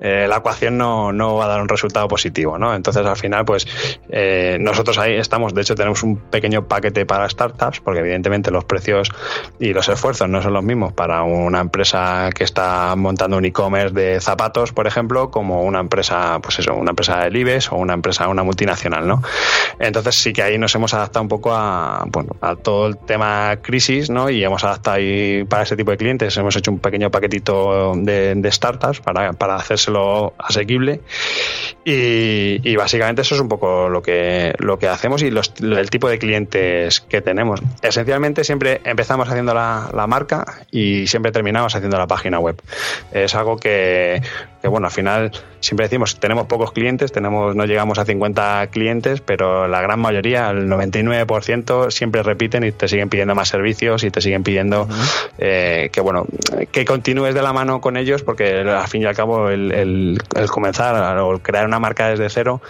[0.00, 2.74] eh, la ecuación no, no, va a dar un resultado positivo, ¿no?
[2.74, 3.66] Entonces, al final, pues
[4.10, 8.64] eh, nosotros ahí estamos, de hecho, tenemos un pequeño paquete para startups, porque evidentemente los
[8.64, 9.10] precios
[9.58, 13.94] y los esfuerzos no son los mismos para una empresa que está montando un e-commerce
[13.94, 17.94] de zapatos, por ejemplo, como una empresa, pues eso, una empresa del IBEX o una
[17.94, 19.22] empresa, una multinacional, ¿no?
[19.78, 23.58] Entonces sí que ahí nos hemos adaptado un poco a, bueno, a todo el tema
[23.62, 24.30] crisis, ¿no?
[24.30, 28.50] Y hemos adaptado ahí para ese tipo de clientes, hemos hecho un pequeño paquetito de,
[28.50, 31.00] startups para, para, hacérselo asequible
[31.84, 36.08] y, básicamente eso es un poco lo que, lo que hacemos y los, el tipo
[36.08, 37.60] de clientes que tenemos.
[37.82, 42.60] Esencialmente siempre empezamos haciendo la, la marca y siempre terminamos haciendo la página web.
[43.12, 44.22] Es algo que,
[44.60, 49.20] que bueno, al final siempre decimos, tenemos pocos clientes, tenemos no llegamos a 50 clientes,
[49.20, 54.10] pero la gran mayoría, el 99%, siempre repiten y te siguen pidiendo más servicios y
[54.10, 54.88] te siguen pidiendo
[55.38, 56.26] eh, que, bueno,
[56.72, 60.18] que continúes de la mano con ellos, porque al fin y al cabo el, el,
[60.50, 62.60] comenzar o crear una marca desde cero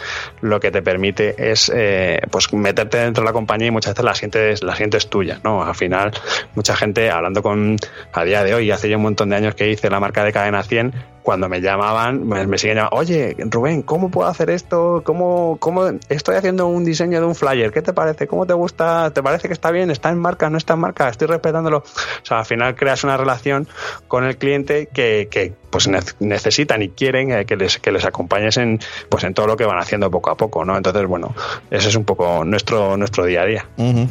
[0.40, 4.04] lo que te permite es eh, pues meterte dentro de la compañía y muchas veces
[4.04, 5.62] la sientes, la sientes tuya, ¿no?
[5.62, 6.12] Al final,
[6.54, 7.76] mucha gente, hablando con,
[8.12, 10.32] a día de hoy, hace ya un montón de años que hice la marca de
[10.32, 15.02] cadena 100, cuando me llamaban, me, siguen llamando, oye, Rubén, ¿cómo puedo hacer esto?
[15.04, 17.72] ¿Cómo, ¿Cómo estoy haciendo un diseño de un flyer?
[17.72, 18.26] ¿Qué te parece?
[18.26, 19.10] ¿Cómo te gusta?
[19.12, 19.90] ¿Te parece que está bien?
[19.90, 20.50] ¿Está en marca?
[20.50, 21.08] ¿No está en marca?
[21.08, 21.78] Estoy respetándolo.
[21.78, 23.68] O sea, al final creas una relación
[24.08, 28.56] con el cliente que, que pues necesitan y quieren eh, que les, que les acompañes
[28.56, 30.76] en, pues en todo lo que van haciendo poco a poco, ¿no?
[30.76, 31.34] Entonces, bueno,
[31.70, 33.66] ese es un poco nuestro, nuestro día a día.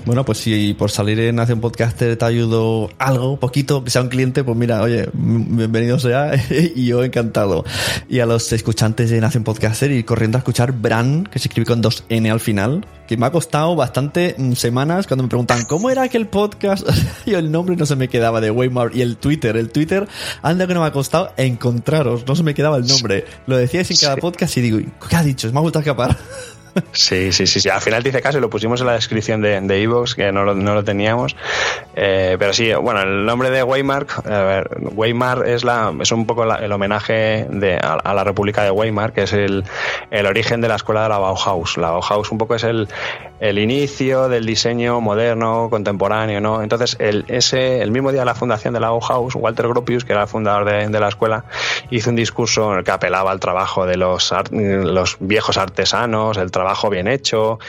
[0.06, 4.02] Bueno, pues si por salir en Hace un Podcaster te ayudo algo, poquito, que sea
[4.02, 7.66] un cliente, pues mira, oye, bienvenido sea y yo encantado.
[8.08, 11.66] Y a los escuchantes de Nación Podcaster ir corriendo a escuchar Bran, que se escribe
[11.66, 15.66] con dos N al final, que me ha costado bastante mm, semanas cuando me preguntan
[15.66, 16.88] cómo era aquel podcast
[17.26, 19.58] y el nombre no se me quedaba de Waymar y el Twitter.
[19.58, 20.08] El Twitter,
[20.42, 23.26] anda que no me ha costado encontraros, no se me quedaba el nombre.
[23.48, 25.52] Lo decíais en cada podcast y digo, ¿qué ha dicho?
[25.52, 26.18] Me ha vuelto a escapar.
[26.92, 27.70] Sí, sí, sí, sí.
[27.70, 30.56] Al final dice caso y lo pusimos en la descripción de Evox, que no lo,
[30.56, 31.36] no lo teníamos.
[31.96, 36.26] Eh, pero sí, bueno, el nombre de Weimar, a ver, Weimar es, la, es un
[36.26, 39.66] poco el homenaje de, a, la República de Weimar, que es el,
[40.10, 41.78] el, origen de la escuela de la Bauhaus.
[41.78, 42.88] La Bauhaus un poco es el,
[43.40, 46.62] el inicio del diseño moderno, contemporáneo, ¿no?
[46.62, 50.14] Entonces, el, ese, el mismo día de la fundación de la Bauhaus, Walter Gropius, que
[50.14, 51.46] era el fundador de, de la escuela,
[51.90, 56.52] hizo un discurso en el que apelaba al trabajo de los, los viejos artesanos, el
[56.52, 57.60] trabajo bien hecho.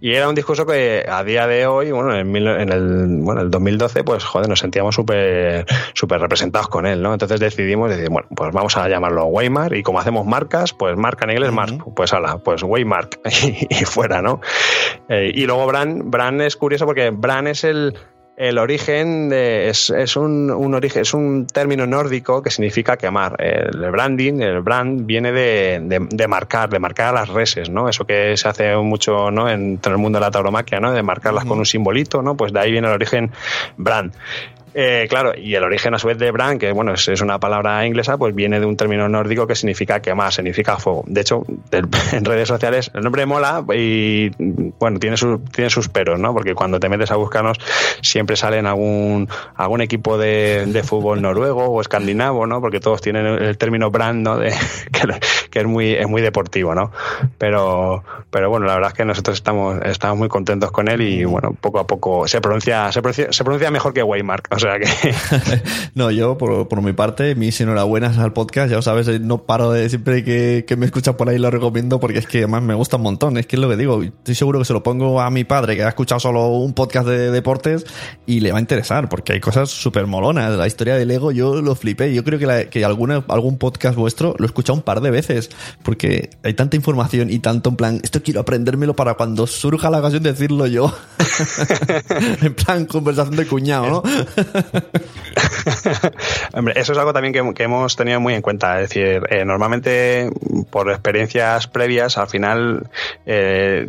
[0.00, 3.50] Y era un discurso que a día de hoy, bueno, en, en el, bueno, el
[3.50, 7.12] 2012, pues joder, nos sentíamos súper súper representados con él, ¿no?
[7.12, 11.24] Entonces decidimos decir, bueno, pues vamos a llamarlo Waymark y como hacemos marcas, pues marca
[11.24, 14.40] en inglés, Mark, pues ala, pues Waymark y, y fuera, ¿no?
[15.08, 17.94] Eh, y luego Bran, Bran es curioso porque Bran es el
[18.36, 23.36] el origen de, es, es un, un, origen, es un término nórdico que significa quemar.
[23.38, 27.88] El branding, el brand, viene de, de, marcar, de marcar a las reses, ¿no?
[27.88, 29.48] Eso que se hace mucho ¿no?
[29.48, 30.92] en, el mundo de la tauromaquia, ¿no?
[30.92, 32.36] De marcarlas con un simbolito, ¿no?
[32.36, 33.30] Pues de ahí viene el origen
[33.76, 34.12] brand.
[34.76, 37.86] Eh, claro, y el origen a su vez de brand, que bueno, es, una palabra
[37.86, 41.04] inglesa, pues viene de un término nórdico que significa quemar, significa fuego.
[41.06, 41.44] De hecho,
[42.12, 44.30] en redes sociales el nombre mola y
[44.80, 45.16] bueno, tiene,
[45.52, 46.32] tiene sus peros, ¿no?
[46.32, 47.58] Porque cuando te metes a buscarnos
[48.02, 52.60] siempre salen algún, algún equipo de, de fútbol noruego o escandinavo, ¿no?
[52.60, 54.38] Porque todos tienen el término brand, ¿no?
[54.38, 54.52] De,
[55.50, 56.90] que, es muy, es muy deportivo, ¿no?
[57.38, 61.24] Pero, pero bueno, la verdad es que nosotros estamos, estamos muy contentos con él y
[61.24, 64.48] bueno, poco a poco se pronuncia, se pronuncia, se pronuncia mejor que Waymark.
[64.80, 65.14] Que.
[65.94, 68.70] no, yo, por, por, mi parte, mis enhorabuenas al podcast.
[68.70, 72.00] Ya lo sabes, no paro de siempre que, que me escuchas por ahí lo recomiendo
[72.00, 73.36] porque es que además me gusta un montón.
[73.36, 74.02] Es que es lo que digo.
[74.02, 77.06] Estoy seguro que se lo pongo a mi padre que ha escuchado solo un podcast
[77.06, 77.84] de deportes
[78.26, 80.56] y le va a interesar porque hay cosas súper molonas.
[80.56, 82.14] La historia del ego, yo lo flipé.
[82.14, 85.10] Yo creo que, la, que alguna, algún podcast vuestro lo he escuchado un par de
[85.10, 85.50] veces
[85.82, 89.98] porque hay tanta información y tanto en plan, esto quiero aprendérmelo para cuando surja la
[89.98, 90.94] ocasión de decirlo yo.
[92.42, 94.02] en plan, conversación de cuñado, ¿no?
[96.54, 98.80] Hombre, eso es algo también que, hemos tenido muy en cuenta.
[98.80, 100.30] Es decir, eh, normalmente
[100.70, 102.88] por experiencias previas, al final
[103.26, 103.88] eh,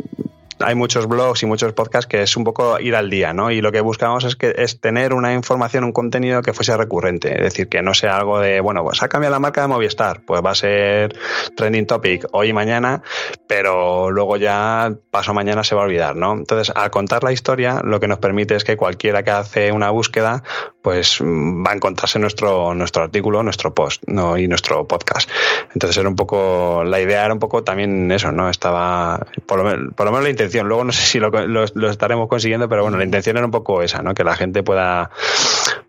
[0.60, 3.50] hay muchos blogs y muchos podcasts que es un poco ir al día, ¿no?
[3.50, 7.34] Y lo que buscamos es que es tener una información, un contenido que fuese recurrente,
[7.34, 10.22] es decir, que no sea algo de, bueno, pues ha cambiado la marca de Movistar,
[10.26, 11.16] pues va a ser
[11.56, 13.02] trending topic hoy y mañana,
[13.46, 16.32] pero luego ya paso mañana se va a olvidar, ¿no?
[16.32, 19.90] Entonces, al contar la historia, lo que nos permite es que cualquiera que hace una
[19.90, 20.42] búsqueda,
[20.86, 24.38] pues va a encontrarse nuestro, nuestro artículo, nuestro post, ¿no?
[24.38, 25.28] Y nuestro podcast.
[25.74, 28.48] Entonces era un poco, la idea era un poco también eso, ¿no?
[28.48, 32.28] Estaba, por lo, menos, por lo menos la intención Luego no sé si lo, estaremos
[32.28, 34.14] consiguiendo, pero bueno, la intención era un poco esa, ¿no?
[34.14, 35.10] Que la gente pueda,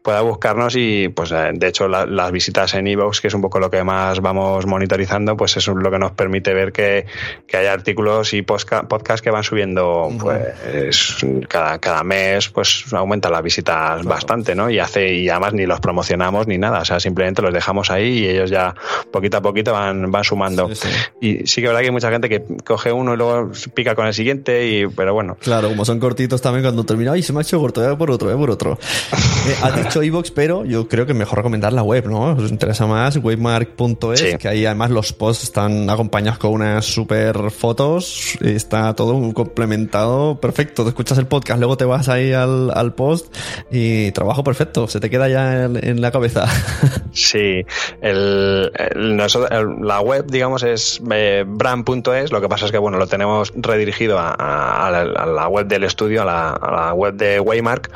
[0.07, 3.59] pueda buscarnos y pues eh, de hecho las visitas en Evox, que es un poco
[3.59, 7.05] lo que más vamos monitorizando, pues es lo que nos permite ver que,
[7.45, 11.17] que hay artículos y podcasts que van subiendo pues
[11.49, 14.69] cada, cada mes pues aumenta las visitas bastante, ¿no?
[14.69, 18.19] Y hace y además ni los promocionamos ni nada, o sea, simplemente los dejamos ahí
[18.19, 18.73] y ellos ya
[19.11, 20.69] poquito a poquito van, van sumando.
[21.19, 23.93] Y sí que es verdad que hay mucha gente que coge uno y luego pica
[23.93, 25.35] con el siguiente, y pero bueno.
[25.41, 28.11] Claro, como son cortitos también cuando termina, ay, se me ha hecho corto, voy por
[28.11, 28.79] otro, voy por otro.
[29.47, 32.33] eh, has dicho Evox, pero yo creo que mejor recomendar la web, ¿no?
[32.33, 38.37] Os interesa más, webmark.es, que ahí además los posts están acompañados con unas super fotos,
[38.41, 40.83] está todo complementado, perfecto.
[40.83, 43.35] Te escuchas el podcast, luego te vas ahí al, al post
[43.71, 46.45] y trabajo perfecto, se te queda ya en, la cabeza.
[47.13, 47.65] Sí,
[48.01, 48.71] el,
[49.81, 54.17] la web, digamos, es eh, brand.es, lo que pasa es que, bueno, lo tenemos redirigido
[54.19, 57.89] a, la, web del estudio, a la, a la web de Waymark,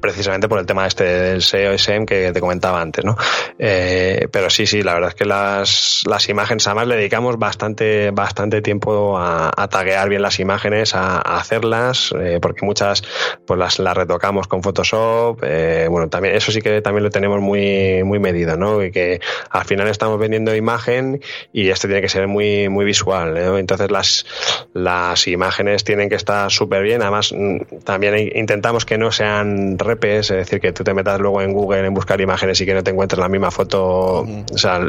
[0.00, 3.16] precisamente por el tema este del SEO SM que te comentaba antes, ¿no?
[3.58, 8.10] Eh, pero sí, sí, la verdad es que las, las imágenes, además le dedicamos bastante,
[8.10, 13.02] bastante tiempo a, a taguear bien las imágenes, a, hacerlas, eh, porque muchas
[13.46, 17.40] pues las, las retocamos con Photoshop, eh, bueno, también, eso sí que también lo tenemos
[17.40, 18.82] muy, muy medido, ¿no?
[18.82, 19.20] Y que
[19.50, 21.20] al final estamos vendiendo imagen
[21.52, 23.58] y esto tiene que ser muy, muy visual, ¿no?
[23.58, 24.26] Entonces las,
[24.72, 30.28] las imágenes tienen que estar súper bien, además mm, también intentamos que no sean es
[30.28, 32.90] decir, que tú te metas luego en Google en buscar imágenes y que no te
[32.90, 34.20] encuentres la misma foto.
[34.20, 34.80] O sea,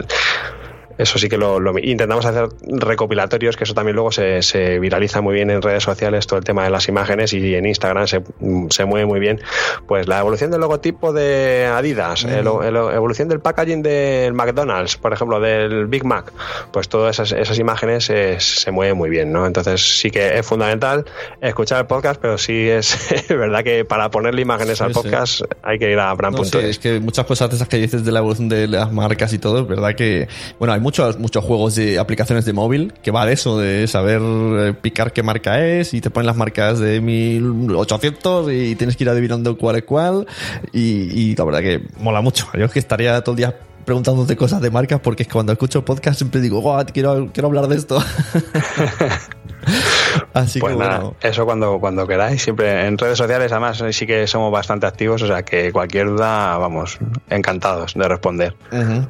[0.98, 5.36] eso sí que lo, intentamos hacer recopilatorios, que eso también luego se, se, viraliza muy
[5.36, 8.24] bien en redes sociales, todo el tema de las imágenes y en Instagram se,
[8.70, 9.42] se mueve muy bien.
[9.88, 15.40] Pues la evolución del logotipo de Adidas, la evolución del packaging del McDonald's, por ejemplo,
[15.40, 16.32] del Big Mac,
[16.72, 19.46] pues todas esas, esas imágenes se, se mueven muy bien, ¿no?
[19.46, 21.06] Entonces sí que es fundamental
[21.42, 22.98] escuchar el podcast, pero sí es,
[23.30, 26.56] verdad que para ponerle imágenes al podcast hay que ir a brand.es.
[26.56, 29.40] es que muchas cosas de esas que dices de la evolución de las marcas y
[29.40, 30.28] todo, es verdad que,
[30.60, 34.22] bueno, hay muchos, muchos juegos de aplicaciones de móvil que va de eso, de saber
[34.24, 39.04] eh, picar qué marca es y te ponen las marcas de 1800 y tienes que
[39.04, 40.26] ir adivinando cuál es cuál.
[40.72, 42.48] Y, la verdad que mola mucho.
[42.54, 45.52] Yo es que estaría todo el día preguntándote cosas de marcas porque es que cuando
[45.52, 46.64] escucho podcast siempre digo,
[46.94, 48.02] quiero, quiero hablar de esto.
[50.38, 54.28] Así pues que nada, eso cuando, cuando queráis, siempre en redes sociales además sí que
[54.28, 58.56] somos bastante activos, o sea que cualquier duda, vamos, encantados de responder.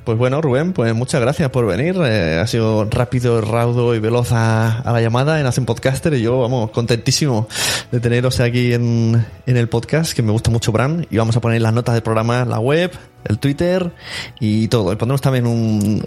[0.04, 1.96] Pues bueno, Rubén, pues muchas gracias por venir.
[2.04, 6.40] Eh, ha sido rápido, raudo y veloz a, la llamada en Hacen Podcaster y yo,
[6.40, 7.48] vamos, contentísimo
[7.92, 11.42] de teneros aquí en, en el podcast, que me gusta mucho Bran, y vamos a
[11.42, 12.92] poner las notas del programa, la web,
[13.26, 13.92] el Twitter
[14.40, 14.94] y todo.
[14.94, 15.46] Y pondremos también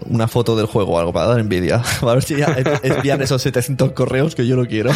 [0.08, 1.82] una foto del juego o algo para dar envidia.
[2.02, 2.36] A ver si
[2.82, 4.90] envían esos 700 correos que yo lo quiero.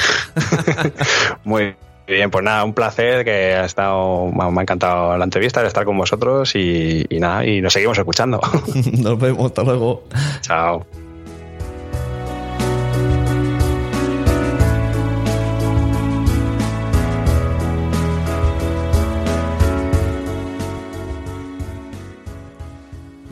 [1.45, 1.75] Muy
[2.07, 5.85] bien, pues nada, un placer que ha estado, me ha encantado la entrevista, de estar
[5.85, 8.41] con vosotros y, y nada, y nos seguimos escuchando.
[8.99, 10.05] nos vemos, hasta luego.
[10.41, 10.87] Chao.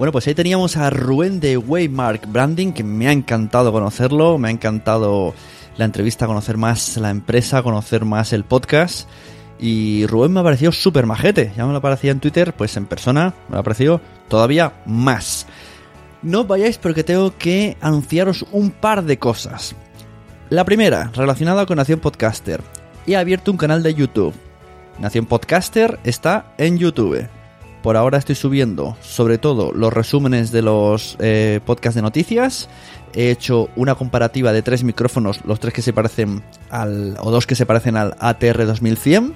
[0.02, 4.48] Bueno, pues ahí teníamos a Rubén de Waymark Branding, que me ha encantado conocerlo, me
[4.48, 5.32] ha encantado
[5.76, 9.08] la entrevista, conocer más la empresa, conocer más el podcast.
[9.60, 11.52] Y Rubén me ha parecido súper majete.
[11.56, 15.46] Ya me lo parecía en Twitter, pues en persona me lo ha parecido todavía más.
[16.20, 19.76] No vayáis porque tengo que anunciaros un par de cosas.
[20.50, 22.60] La primera, relacionada con Nación Podcaster.
[23.06, 24.34] He abierto un canal de YouTube.
[24.98, 27.28] Nación Podcaster está en YouTube.
[27.82, 32.68] Por ahora estoy subiendo sobre todo los resúmenes de los eh, podcasts de noticias.
[33.12, 37.46] He hecho una comparativa de tres micrófonos, los tres que se parecen al, o dos
[37.46, 39.34] que se parecen al ATR 2100,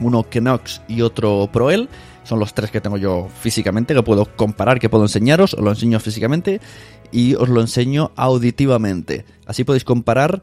[0.00, 1.88] uno Knox y otro Proel.
[2.24, 5.54] Son los tres que tengo yo físicamente, que puedo comparar, que puedo enseñaros.
[5.54, 6.60] Os lo enseño físicamente
[7.12, 9.24] y os lo enseño auditivamente.
[9.46, 10.42] Así podéis comparar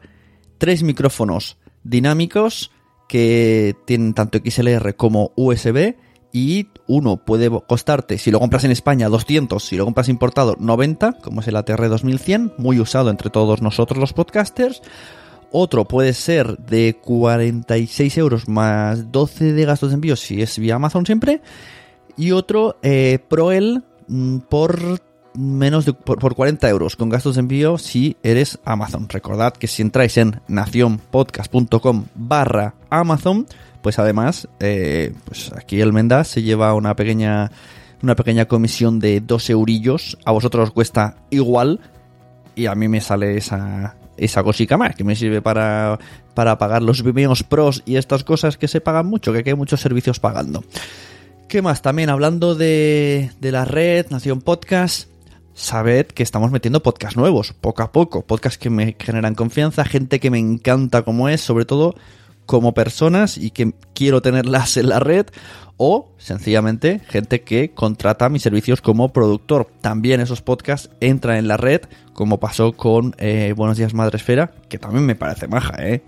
[0.56, 2.72] tres micrófonos dinámicos
[3.08, 5.94] que tienen tanto XLR como USB
[6.32, 11.12] y uno puede costarte, si lo compras en España, 200, si lo compras importado, 90,
[11.14, 14.82] como es el ATR 2100, muy usado entre todos nosotros los podcasters.
[15.52, 20.74] Otro puede ser de 46 euros más 12 de gastos de envío si es vía
[20.74, 21.40] Amazon siempre.
[22.16, 25.00] Y otro eh, Proel mm, por
[25.36, 29.08] menos de por, 40 euros con gastos de envío si eres Amazon.
[29.08, 33.46] Recordad que si entráis en nacionpodcast.com barra Amazon
[33.86, 37.52] pues además, eh, pues aquí el Mendas se lleva una pequeña,
[38.02, 40.18] una pequeña comisión de dos eurillos.
[40.24, 41.78] A vosotros os cuesta igual
[42.56, 46.00] y a mí me sale esa, esa cosica más que me sirve para,
[46.34, 49.80] para pagar los Vimeos Pros y estas cosas que se pagan mucho, que hay muchos
[49.80, 50.64] servicios pagando.
[51.46, 51.80] ¿Qué más?
[51.80, 55.08] También hablando de, de la red, Nación Podcast,
[55.54, 60.18] sabed que estamos metiendo podcasts nuevos, poco a poco, podcasts que me generan confianza, gente
[60.18, 61.94] que me encanta como es, sobre todo
[62.46, 65.26] como personas y que quiero tenerlas en la red
[65.76, 69.68] o sencillamente gente que contrata mis servicios como productor.
[69.80, 71.82] También esos podcasts entran en la red,
[72.14, 76.02] como pasó con eh, Buenos Días Madre Esfera, que también me parece maja, ¿eh?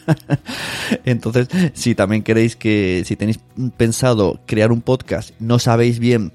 [1.04, 3.40] Entonces, si también queréis que, si tenéis
[3.76, 6.32] pensado crear un podcast, no sabéis bien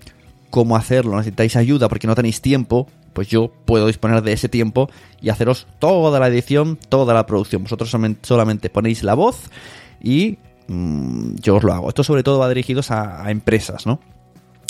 [0.49, 4.89] cómo hacerlo, necesitáis ayuda porque no tenéis tiempo, pues yo puedo disponer de ese tiempo
[5.22, 7.63] y haceros toda la edición, toda la producción.
[7.63, 7.89] Vosotros
[8.22, 9.49] solamente ponéis la voz
[10.03, 10.38] y
[10.68, 11.88] mm, yo os lo hago.
[11.88, 14.01] Esto sobre todo va dirigidos a, empresas, ¿no?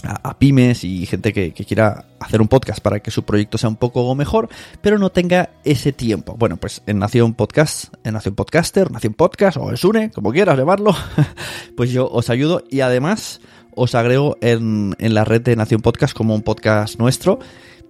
[0.03, 3.77] A, pymes y gente que, quiera hacer un podcast para que su proyecto sea un
[3.77, 4.47] poco mejor,
[4.79, 6.35] pero no tenga ese tiempo.
[6.37, 10.55] Bueno, pues en Nación Podcast, en Nación Podcaster, Nación Podcast o el Sune, como quieras
[10.55, 10.95] llamarlo,
[11.75, 13.41] pues yo os ayudo y además
[13.73, 17.39] os agrego en, en la red de Nación Podcast como un podcast nuestro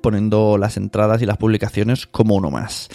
[0.02, 2.90] poniendo las entradas y las publicaciones como uno más.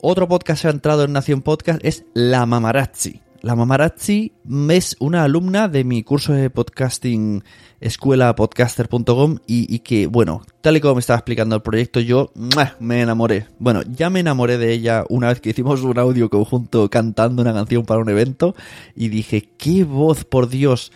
[0.00, 3.20] Otro podcast que ha entrado en Nación Podcast es La Mamarazzi.
[3.42, 4.32] La Mamarazzi
[4.68, 7.42] es una alumna de mi curso de podcasting
[7.80, 12.32] escuelapodcaster.com y, y que, bueno, tal y como me estaba explicando el proyecto, yo
[12.80, 13.46] me enamoré.
[13.58, 17.54] Bueno, ya me enamoré de ella una vez que hicimos un audio conjunto cantando una
[17.54, 18.54] canción para un evento
[18.94, 20.92] y dije, qué voz, por Dios.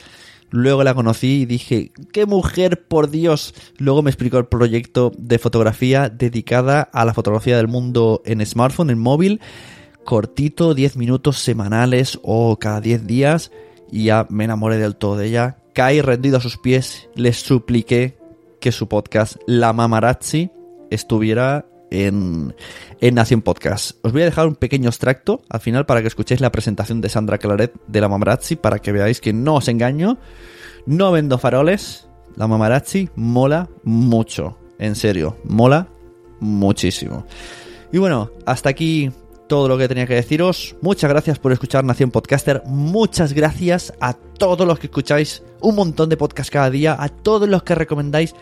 [0.56, 3.56] Luego la conocí y dije, ¡qué mujer, por Dios!
[3.76, 8.90] Luego me explicó el proyecto de fotografía dedicada a la fotografía del mundo en smartphone,
[8.90, 9.40] en móvil,
[10.04, 13.50] cortito, 10 minutos semanales o cada 10 días,
[13.90, 15.58] y ya me enamoré del todo de ella.
[15.72, 18.16] Caí rendido a sus pies, les supliqué
[18.60, 20.52] que su podcast La Mamarazzi
[20.88, 22.54] estuviera en,
[23.00, 23.96] Nación Podcast.
[24.02, 27.08] Os voy a dejar un pequeño extracto al final para que escuchéis la presentación de
[27.08, 30.18] Sandra Claret de la Mamarazzi para que veáis que no os engaño.
[30.86, 32.08] No vendo faroles.
[32.36, 34.58] La Mamarazzi mola mucho.
[34.78, 35.88] En serio, mola
[36.40, 37.26] muchísimo.
[37.92, 39.12] Y bueno, hasta aquí
[39.46, 40.76] todo lo que tenía que deciros.
[40.80, 42.62] Muchas gracias por escuchar Nación Podcaster.
[42.66, 47.48] Muchas gracias a todos los que escucháis un montón de podcasts cada día, a todos
[47.48, 48.34] los que recomendáis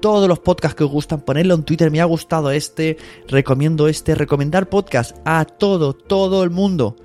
[0.00, 2.96] todos los podcasts que os gustan, ponerlo en Twitter, me ha gustado este,
[3.28, 6.96] recomiendo este, recomendar podcast a todo, todo el mundo.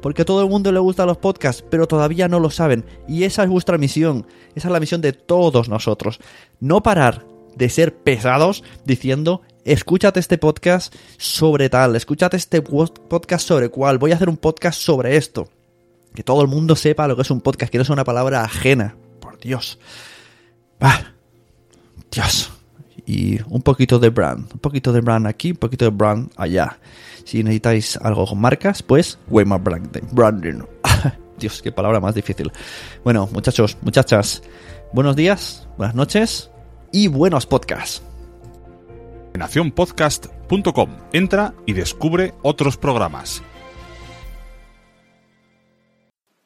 [0.00, 2.84] Porque a todo el mundo le gustan los podcasts, pero todavía no lo saben.
[3.08, 6.18] Y esa es vuestra misión, esa es la misión de todos nosotros.
[6.60, 7.24] No parar
[7.56, 14.12] de ser pesados diciendo, escúchate este podcast sobre tal, escúchate este podcast sobre cuál, voy
[14.12, 15.48] a hacer un podcast sobre esto.
[16.14, 18.42] Que todo el mundo sepa lo que es un podcast, que no es una palabra
[18.42, 18.96] ajena.
[19.20, 19.78] Por Dios.
[20.78, 21.14] Bah
[22.12, 22.50] Dios.
[23.06, 24.52] Y un poquito de brand.
[24.52, 26.78] Un poquito de brand aquí, un poquito de brand allá.
[27.24, 30.02] Si necesitáis algo con marcas, pues Weimar Branding.
[30.12, 30.62] branding.
[31.38, 32.52] Dios, qué palabra más difícil.
[33.02, 34.42] Bueno, muchachos, muchachas,
[34.92, 36.50] buenos días, buenas noches
[36.92, 38.02] y buenos podcasts.
[39.34, 40.90] Nacionpodcast.com.
[41.12, 43.42] Entra y descubre otros programas.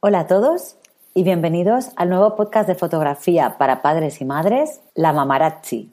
[0.01, 0.77] Hola a todos
[1.17, 5.91] y bienvenidos al nuevo podcast de fotografía para padres y madres, La Mamarazzi.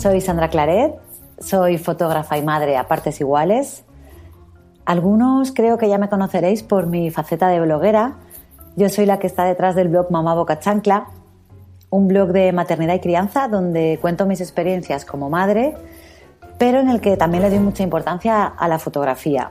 [0.00, 0.96] Soy Sandra Claret,
[1.38, 3.84] soy fotógrafa y madre a partes iguales.
[4.84, 8.16] Algunos creo que ya me conoceréis por mi faceta de bloguera,
[8.76, 11.06] yo soy la que está detrás del blog Mamá Boca Chancla,
[11.90, 15.74] un blog de maternidad y crianza donde cuento mis experiencias como madre,
[16.58, 19.50] pero en el que también le doy mucha importancia a la fotografía.